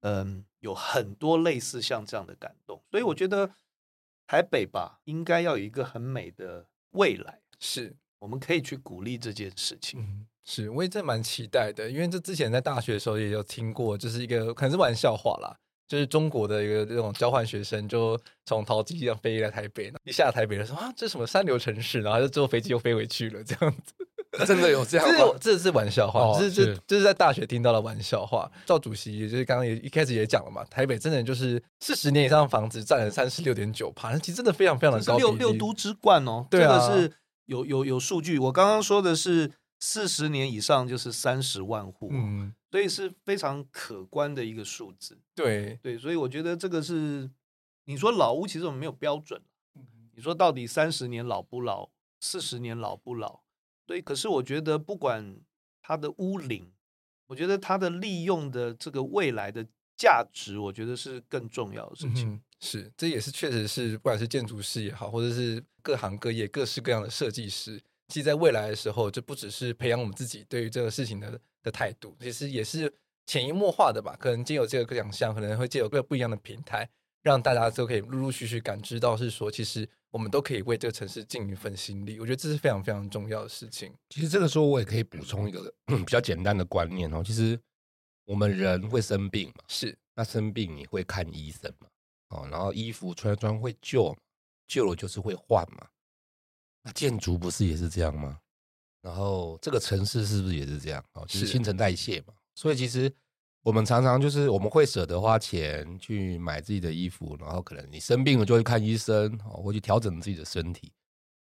[0.00, 3.50] 嗯，有很多类似像这样的感动，所以我觉得
[4.26, 7.96] 台北吧，应该要有一个很美的未来，是。
[8.18, 10.00] 我们可以去鼓励这件事情。
[10.00, 15.54] 嗯，是，我也真蛮期待的，因为这之前在大学的时候也有听过，就是一个可能是玩笑话啦，
[15.86, 24.05] 就是中国的一个这种交换学生，就从桃机上飞来台北，一下台北的时候啊，这是什么三流城市，然后就坐飞机又飞回去了，这样子。
[24.46, 25.36] 真的有这样吗？
[25.40, 28.50] 这是玩笑话，哦、这是这这是在大学听到的玩笑话。
[28.66, 35.16] 赵主席也就是刚刚也一开始也讲了嘛，台北真的就是四十年以上的房子占了三十六点九趴，其实真的非常非常的高。
[35.16, 37.12] 六六都之冠哦，对啊，这个是
[37.46, 38.38] 有有有数据。
[38.38, 45.18] 我刚刚说的是四十年以上就是三十万户，嗯，所以是非常可观的一个数字。
[45.34, 47.30] 对对，所以我觉得这个是
[47.84, 49.40] 你说老屋，其实我们没有标准。
[50.14, 53.40] 你说到底三十年老不老，四十年老不老？
[53.86, 55.38] 对，可是我觉得不管
[55.80, 56.72] 它的屋龄，
[57.28, 59.64] 我觉得它的利用的这个未来的
[59.96, 62.28] 价值，我觉得是更重要的事情。
[62.28, 72.92] 嗯、是，这也是确实是，不管是建筑师也好，或者是各行各业各式各样的设计师，其实在未来的时候，这不只是培养我们自己对于这个事情的的态度，其实也是
[73.24, 74.16] 潜移默化的吧。
[74.18, 76.88] 可能借由这个奖项，可能会借由各不一样的平台，
[77.26, 79.88] 让大家都可以陆陆续续感知到，是说其实。
[80.12, 83.92] 我们都可以为这个城市尽一份心力，我觉得这是非常非常重要的事情。
[84.08, 87.58] 其实这个时候我也可以补充一个 比较简单的观念哦，其实
[88.24, 91.88] 我们人会生病嘛，是，那生病你会看医生嘛，
[92.30, 94.16] 哦，然后衣服穿穿会旧，
[94.66, 95.86] 旧了就是会换嘛。
[96.82, 98.38] 那建筑不是也是这样吗？
[99.02, 101.04] 然后这个城市是不是也是这样？
[101.12, 103.12] 哦，就是新陈代谢嘛，所以其实。
[103.66, 110.92] 我们常常就是我们会舍得花钱去买自己的衣服，然后可能你生病了就会看医生，或去调整自己的身体。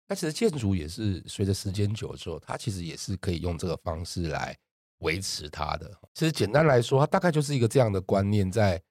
[0.08, 4.56] 那其实建筑也是随着时间久之后，它其实也是可以用这个方式来
[5.00, 5.92] 维持它的。
[6.14, 8.82] 其实简单来说，它大概就是一个这样的观念在，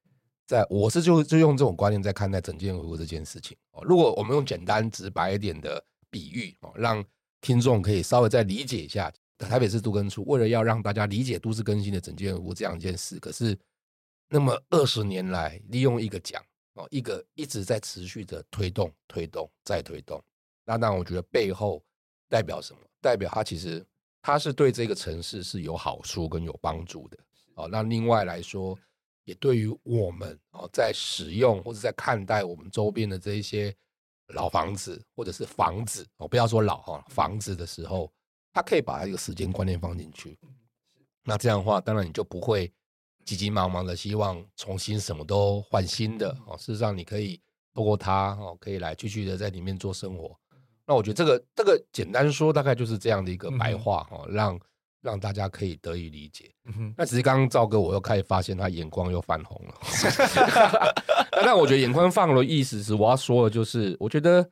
[0.46, 3.58] 在我是就就用这种观念在看待整件维护这件事情。
[3.72, 7.04] 哦如果我们用简单直白一点的比喻哦，让
[7.42, 9.12] 听众可以稍微再理解一下。
[9.38, 13.58] 台北市都更处为了要让大家理解都市更新的整件维护这样一件事，可是
[14.30, 20.24] 那么二十年来，利用一个奖哦，一个一直在持续的推动、推动、再推动。
[20.66, 21.84] 那当然，我觉得背后
[22.30, 22.80] 代表什么？
[23.02, 23.86] 代表它其实
[24.22, 27.18] 它是对这个城市是有好处跟有帮助的。
[27.54, 28.78] 哦，那另外来说，
[29.26, 33.76] 也对于我们哦，在使用或者在看待我们周边的这一些
[34.30, 38.12] 老房子或者是房子哦，不要说老哈房子的时候，
[38.56, 40.40] 他可以把一个时间观念放进去。
[41.26, 42.72] 那这样的话，当然你就不会
[43.26, 46.56] 急急忙忙的希望重新什么都换新的哦。
[46.58, 47.42] 事实上，你可以
[47.74, 50.34] 透过它哦，可以来继续的在里面做生活。
[50.88, 54.60] 那我觉得这个这个简单说，大概就是这样的一个白话哈、嗯，让
[55.02, 56.50] 让大家可以得以理解。
[56.64, 60.94] 嗯、那只是刚刚赵哥我又开始发现他眼光又泛红了。
[61.44, 64.50] 那我觉得眼光泛红的意思是，我要说的就是，我觉得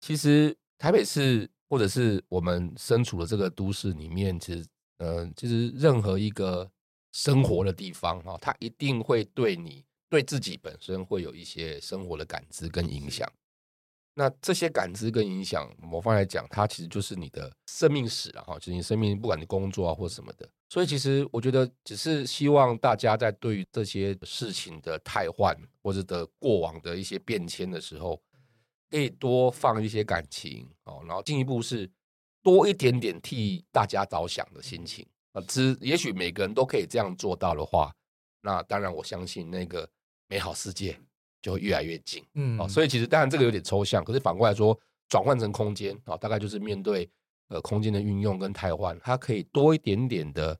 [0.00, 4.66] 其实台北市或者是我们身处的这个都市里面，其实
[4.98, 6.70] 呃，其实任何一个
[7.12, 13.30] 生活的地方哈，它一定会对你对自己本身会有一些生活的感知跟影响。
[14.18, 20.48] 那这些感知跟影响，某方来讲，它其实就是你的生命史了哈，就是你生命，不管你工作啊或什么的。
[20.70, 28.18] 所以其实我觉得，只是希望大家在对于这些事情的汰换或者的过往的一些变迁的时候，
[28.90, 31.90] 可以多放一些感情哦，然后进一步是
[32.42, 35.42] 多一点点替大家着想的心情啊。
[35.48, 37.94] 只也许每个人都可以这样做到的话，
[38.42, 39.88] 那当然我相信那个
[40.28, 40.98] 美好世界。
[41.42, 44.76] 就会越来越近，嗯，哦，所以其实当然这个有点抽象，可是反过来说，
[45.08, 47.08] 转换成空间啊，大概就是面对
[47.50, 50.58] 呃空间的运用跟汰换，它可以多一点点的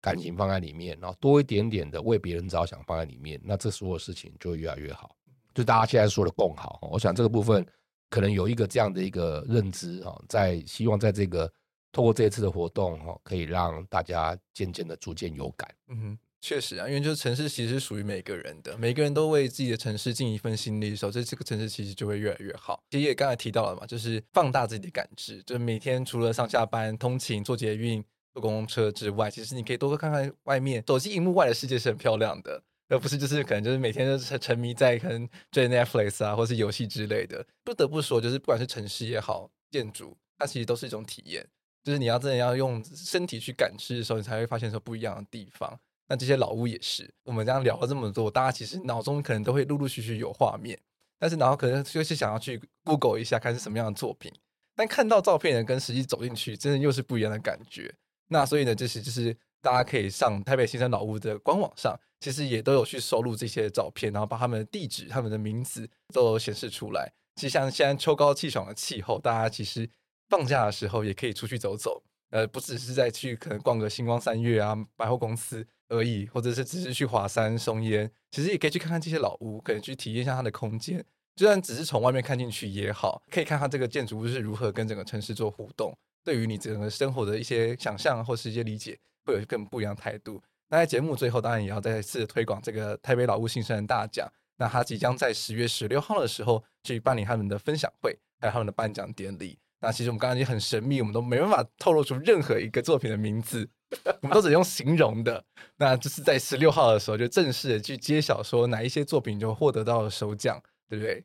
[0.00, 5.16] 感情放在里面，然后多一点点的为别人着想放在里面，那这所有事情就会越来越好。
[5.56, 7.66] 就大家现在说的共好，我想这个部分
[8.10, 11.50] 可能有一个这样的一个认知啊，在希望在这个
[11.90, 16.18] 透过这一次的活动哈，可以让大家渐渐的逐渐有感，嗯哼。
[16.42, 22.80] 确实啊，因为就是城市其实是属于每个人的，每个人都为自己的城市尽一份心力的时候，这这个城市其实就会越来越好。
[22.90, 37.44] 其实也刚才提到了嘛，就是放大自己的感知，就是每天除了上下班、通勤、坐捷运、坐公车之外，其实你可以多多看看外面，手机荧幕外的世界是很漂亮的，而不是就是可能就是每天都是沉迷在可能追 Netflix 啊，或是游戏之类的。
[37.64, 41.46] 不得不说，就是不管是城市也好，建筑，它其实都是一种体验，
[41.82, 45.78] 就是你要真的要用身体去感知的时候，你才会发现说不一样的地方。
[46.08, 50.78] 那这些老屋也是，我们这样聊了这么多，大家其实脑中可能都会陆陆续续有画面，
[51.18, 54.32] 但是然后可能就是想要去 Google 一下，看是什么样的作品。
[54.76, 57.92] 但看到照片的跟实际走进去，真的又是不一样的感觉。
[58.28, 67.12] 那所以呢，就是就是大家可以上台北新生老屋的官网上，其实也都有去收录这些照片，然后把他们的地址、他们的名字都显示出来。
[67.36, 69.88] 其实像现在秋高气爽的气候，大家其实
[70.28, 75.64] 放假的时候也可以出去走走，呃，不只是在去可能逛个星光三月啊、百货公司。
[75.88, 80.98] 而已，或者是只是去华山松烟，其实也可以去看看这些老屋，可以去体验一下它的空间。
[81.36, 90.42] 就算只是从外面看进去也好，可以看看这个建筑物是如何跟整个城市做互动，对于你整个生活的一些想象或是一些理解，会有更不一样的态度。
[90.68, 94.30] 那在节目最后，当然也要再次推广这个台北老屋新生人大奖。
[94.58, 99.58] 那他即将在十月十六号的时候去办理他们的分享会，还有他们的颁奖典礼。
[99.80, 103.68] 那其实我们刚刚已经很神秘，我们都没办法透露出任何一个作品的名字。
[104.22, 105.44] 我们都只用形容的，
[105.76, 111.24] 那就是在十六号的时候就正式的去揭晓，说哪一些作品就获得到了首奖，对不对？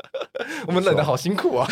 [0.66, 1.66] 我们冷的好辛苦啊！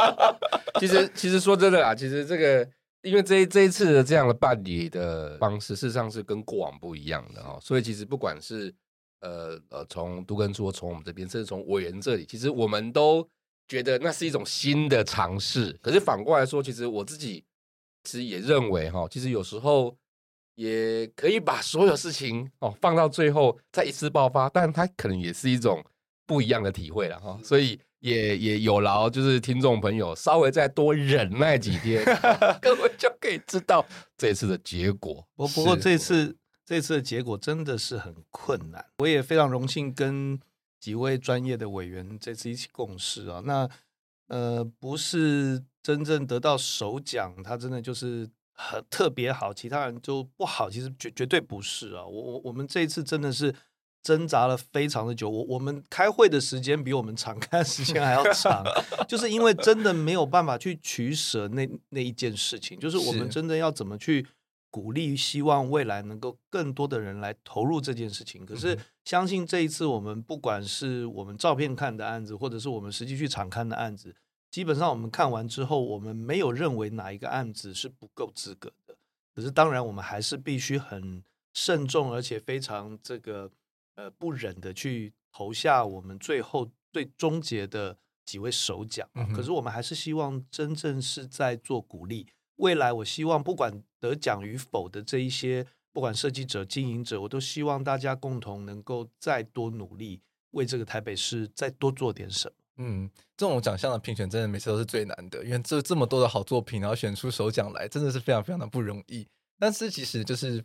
[0.80, 2.66] 其实，其实说真的啊，其实这个
[3.02, 7.58] 因为这一这一次的这样的办理的方式，事实上是跟过往不一样的哦。
[7.60, 8.74] 所以，其实不管是
[9.20, 13.28] 呃呃，从都更处，从我们这边，甚至从委员这里，其实我们都
[13.68, 15.72] 觉得那是一种新的尝试。
[15.82, 17.44] 可是反过来说，其实我自己。
[18.02, 19.94] 其实也认为哈，其实有时候
[20.54, 25.84] 也可以把所有事情哦放到最后再一次爆发，但它可能也是一种
[26.26, 27.38] 不一样的体会了哈。
[27.44, 32.04] 所以也也有劳就是听众朋友稍微再多忍耐几天，
[32.60, 33.86] 各位就可以知道
[34.18, 35.26] 这次的结果。
[35.36, 36.36] 不不过这次
[36.66, 40.38] 这次的结果真的是很困难，我也非常荣幸跟
[40.80, 43.40] 几位专业的委员这次一起共事啊。
[43.44, 43.68] 那
[44.26, 45.62] 呃不是。
[45.82, 50.68] 真正得到首奖，他真的就是很特别好，其他人就不好。
[50.68, 52.04] 其实绝绝对不是啊！
[52.04, 53.50] 我我我们这一次真的是
[54.02, 55.28] 挣扎了非常的久。
[55.28, 58.64] 我我们开会的时间比我们敞开的时间还要长，
[59.08, 62.78] 就是因为真的没有办法去取舍那那一件事情。
[62.78, 64.26] 就是我们真的要怎么去
[64.70, 68.46] 鼓励，希望未来能够更多的人来投入这件事情。
[68.46, 74.14] 可是相信这一次，我们不管是我们照片看的案子，或者是我们实际去场看的案子。
[74.50, 78.96] 基本上我们看完之后，我们没有认为哪一个案子是不够资格的。
[79.34, 81.22] 可是当然，我们还是必须很
[81.52, 83.48] 慎重，而且非常这个
[84.00, 89.06] 呃不忍的去投下我们最后最终结的几位首奖。
[89.34, 92.26] 可是我们还是希望真正是在做鼓励。
[92.56, 100.20] 未来我希望不管得奖与否的这一些不管设计者、经营者，我都希望大家共同能够再多努力，
[100.52, 102.54] 为这个台北市再多做点什么。
[102.76, 109.26] 嗯，这种奖项的评选真的每次都是最难的，因为这这么多的好作品，然后选出首奖来，真的是非常非常的不容易。
[109.58, 110.64] 但是其实就是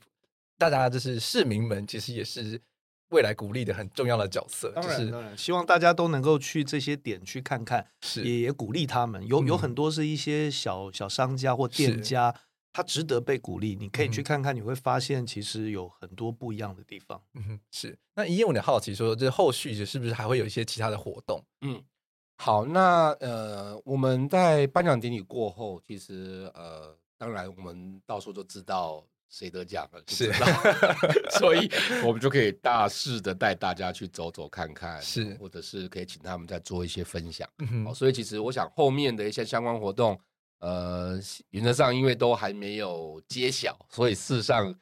[0.57, 2.61] 大家就是市民们，其实也是
[3.09, 4.71] 未来鼓励的很重要的角色。
[4.75, 9.25] 当然，就是、当然，希望大家都能够去这些点去看看，是也也鼓励他们。
[9.25, 12.35] 有有很多是一些小小商家或店家。
[12.77, 17.21] 他值得被鼓励，你可以去看看，你会发现其实有很多不一样的地方。
[17.35, 17.97] 嗯哼，是。
[18.15, 21.41] 那一页我有点好奇说，这后续是不是还会有一些其他的活动？
[21.61, 21.81] 嗯，
[22.35, 30.31] 好，那呃，我们在颁奖典礼过后，其实呃，当然我们到时候就知道谁得奖了，是，
[31.37, 31.69] 所以
[32.05, 37.45] 我们就可以大肆的带大家去走走看看，是，或者是可以请他们再做一些分享。
[37.57, 40.17] 嗯哼，所以其实我想后面的一些相关活动。
[40.59, 41.19] 呃，
[41.49, 44.73] 原则上因为都还没有揭晓，所以事实上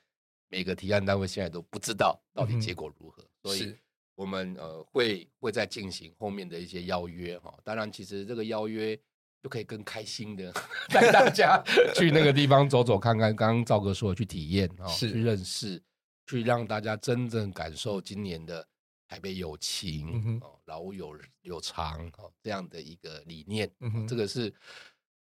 [0.47, 3.75] 每个提案单位现在都不知道到底结果如何，嗯、所以
[4.13, 7.53] 我们呃会会再进行后面的一些邀约哈。
[7.63, 8.97] 当然，其实这个邀约
[9.43, 10.53] 就可以更开心的
[10.87, 11.61] 带大家
[11.93, 13.35] 去那个地方走走看看。
[13.35, 15.83] 刚刚赵哥说的去体验啊，去认识，
[16.25, 18.65] 去让大家真正感受今年的
[19.05, 23.69] 台北有情哦，老友有有常哦这样的一个理念。
[23.81, 24.53] 嗯，这个是。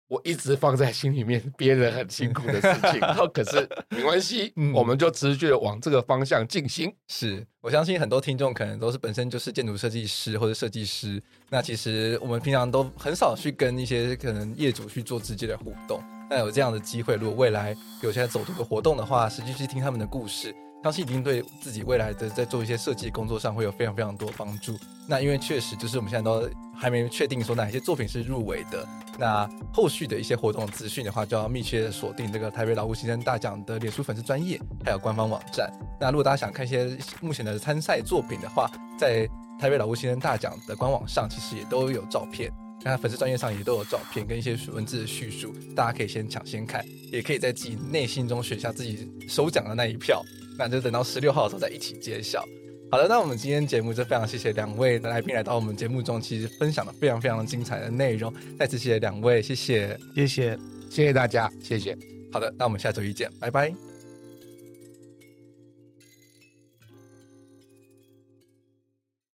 [0.08, 6.92] 我一直放在心里面，憋着很辛苦的事情，然 后可是没关系，嗯，我们就持续的往这个方向进行。
[7.08, 16.02] 是，我相信很多听众可能都是本身就是建筑设计师或者设计师，那其实我们平常都很少去跟一些可能业主去做直接的互动。
[16.28, 20.54] 那有这样的机会，如果未来有些走读的活动的话，实际去听他们的故事。
[20.84, 24.78] 相信一定对自己未来的在做一些设计工作上会有非常非常多帮助。
[25.08, 28.86] 那因为确实就是我们现在都还没确定说哪些作品是入围的。
[29.18, 35.72] 那后续的一些活动资讯的话，就要密切锁定这个台北老屋新生大奖的脸书粉丝专页，还有官方网站。
[35.98, 39.26] 那如果大家想看一些目前的参赛作品的话，在
[39.58, 42.52] 台北老屋新生大奖的官网上其实也都有照片。
[42.82, 50.22] 那粉丝专页上也都有照片跟一些文字的叙述，大家可以先抢先看，也可以在自己内心中选下自己首奖的那一票。
[50.58, 52.44] 那就等到十六号的时候再一起揭晓。
[52.90, 58.32] 好的，那我们今天节目就非常谢谢两位的来宾来到我们节目中，其实分享了非常非常精彩的内容。
[58.58, 61.96] 再次谢谢两位，谢谢，谢谢，谢谢大家，谢谢。
[62.30, 63.83] 好的，那我们下周一见，拜拜。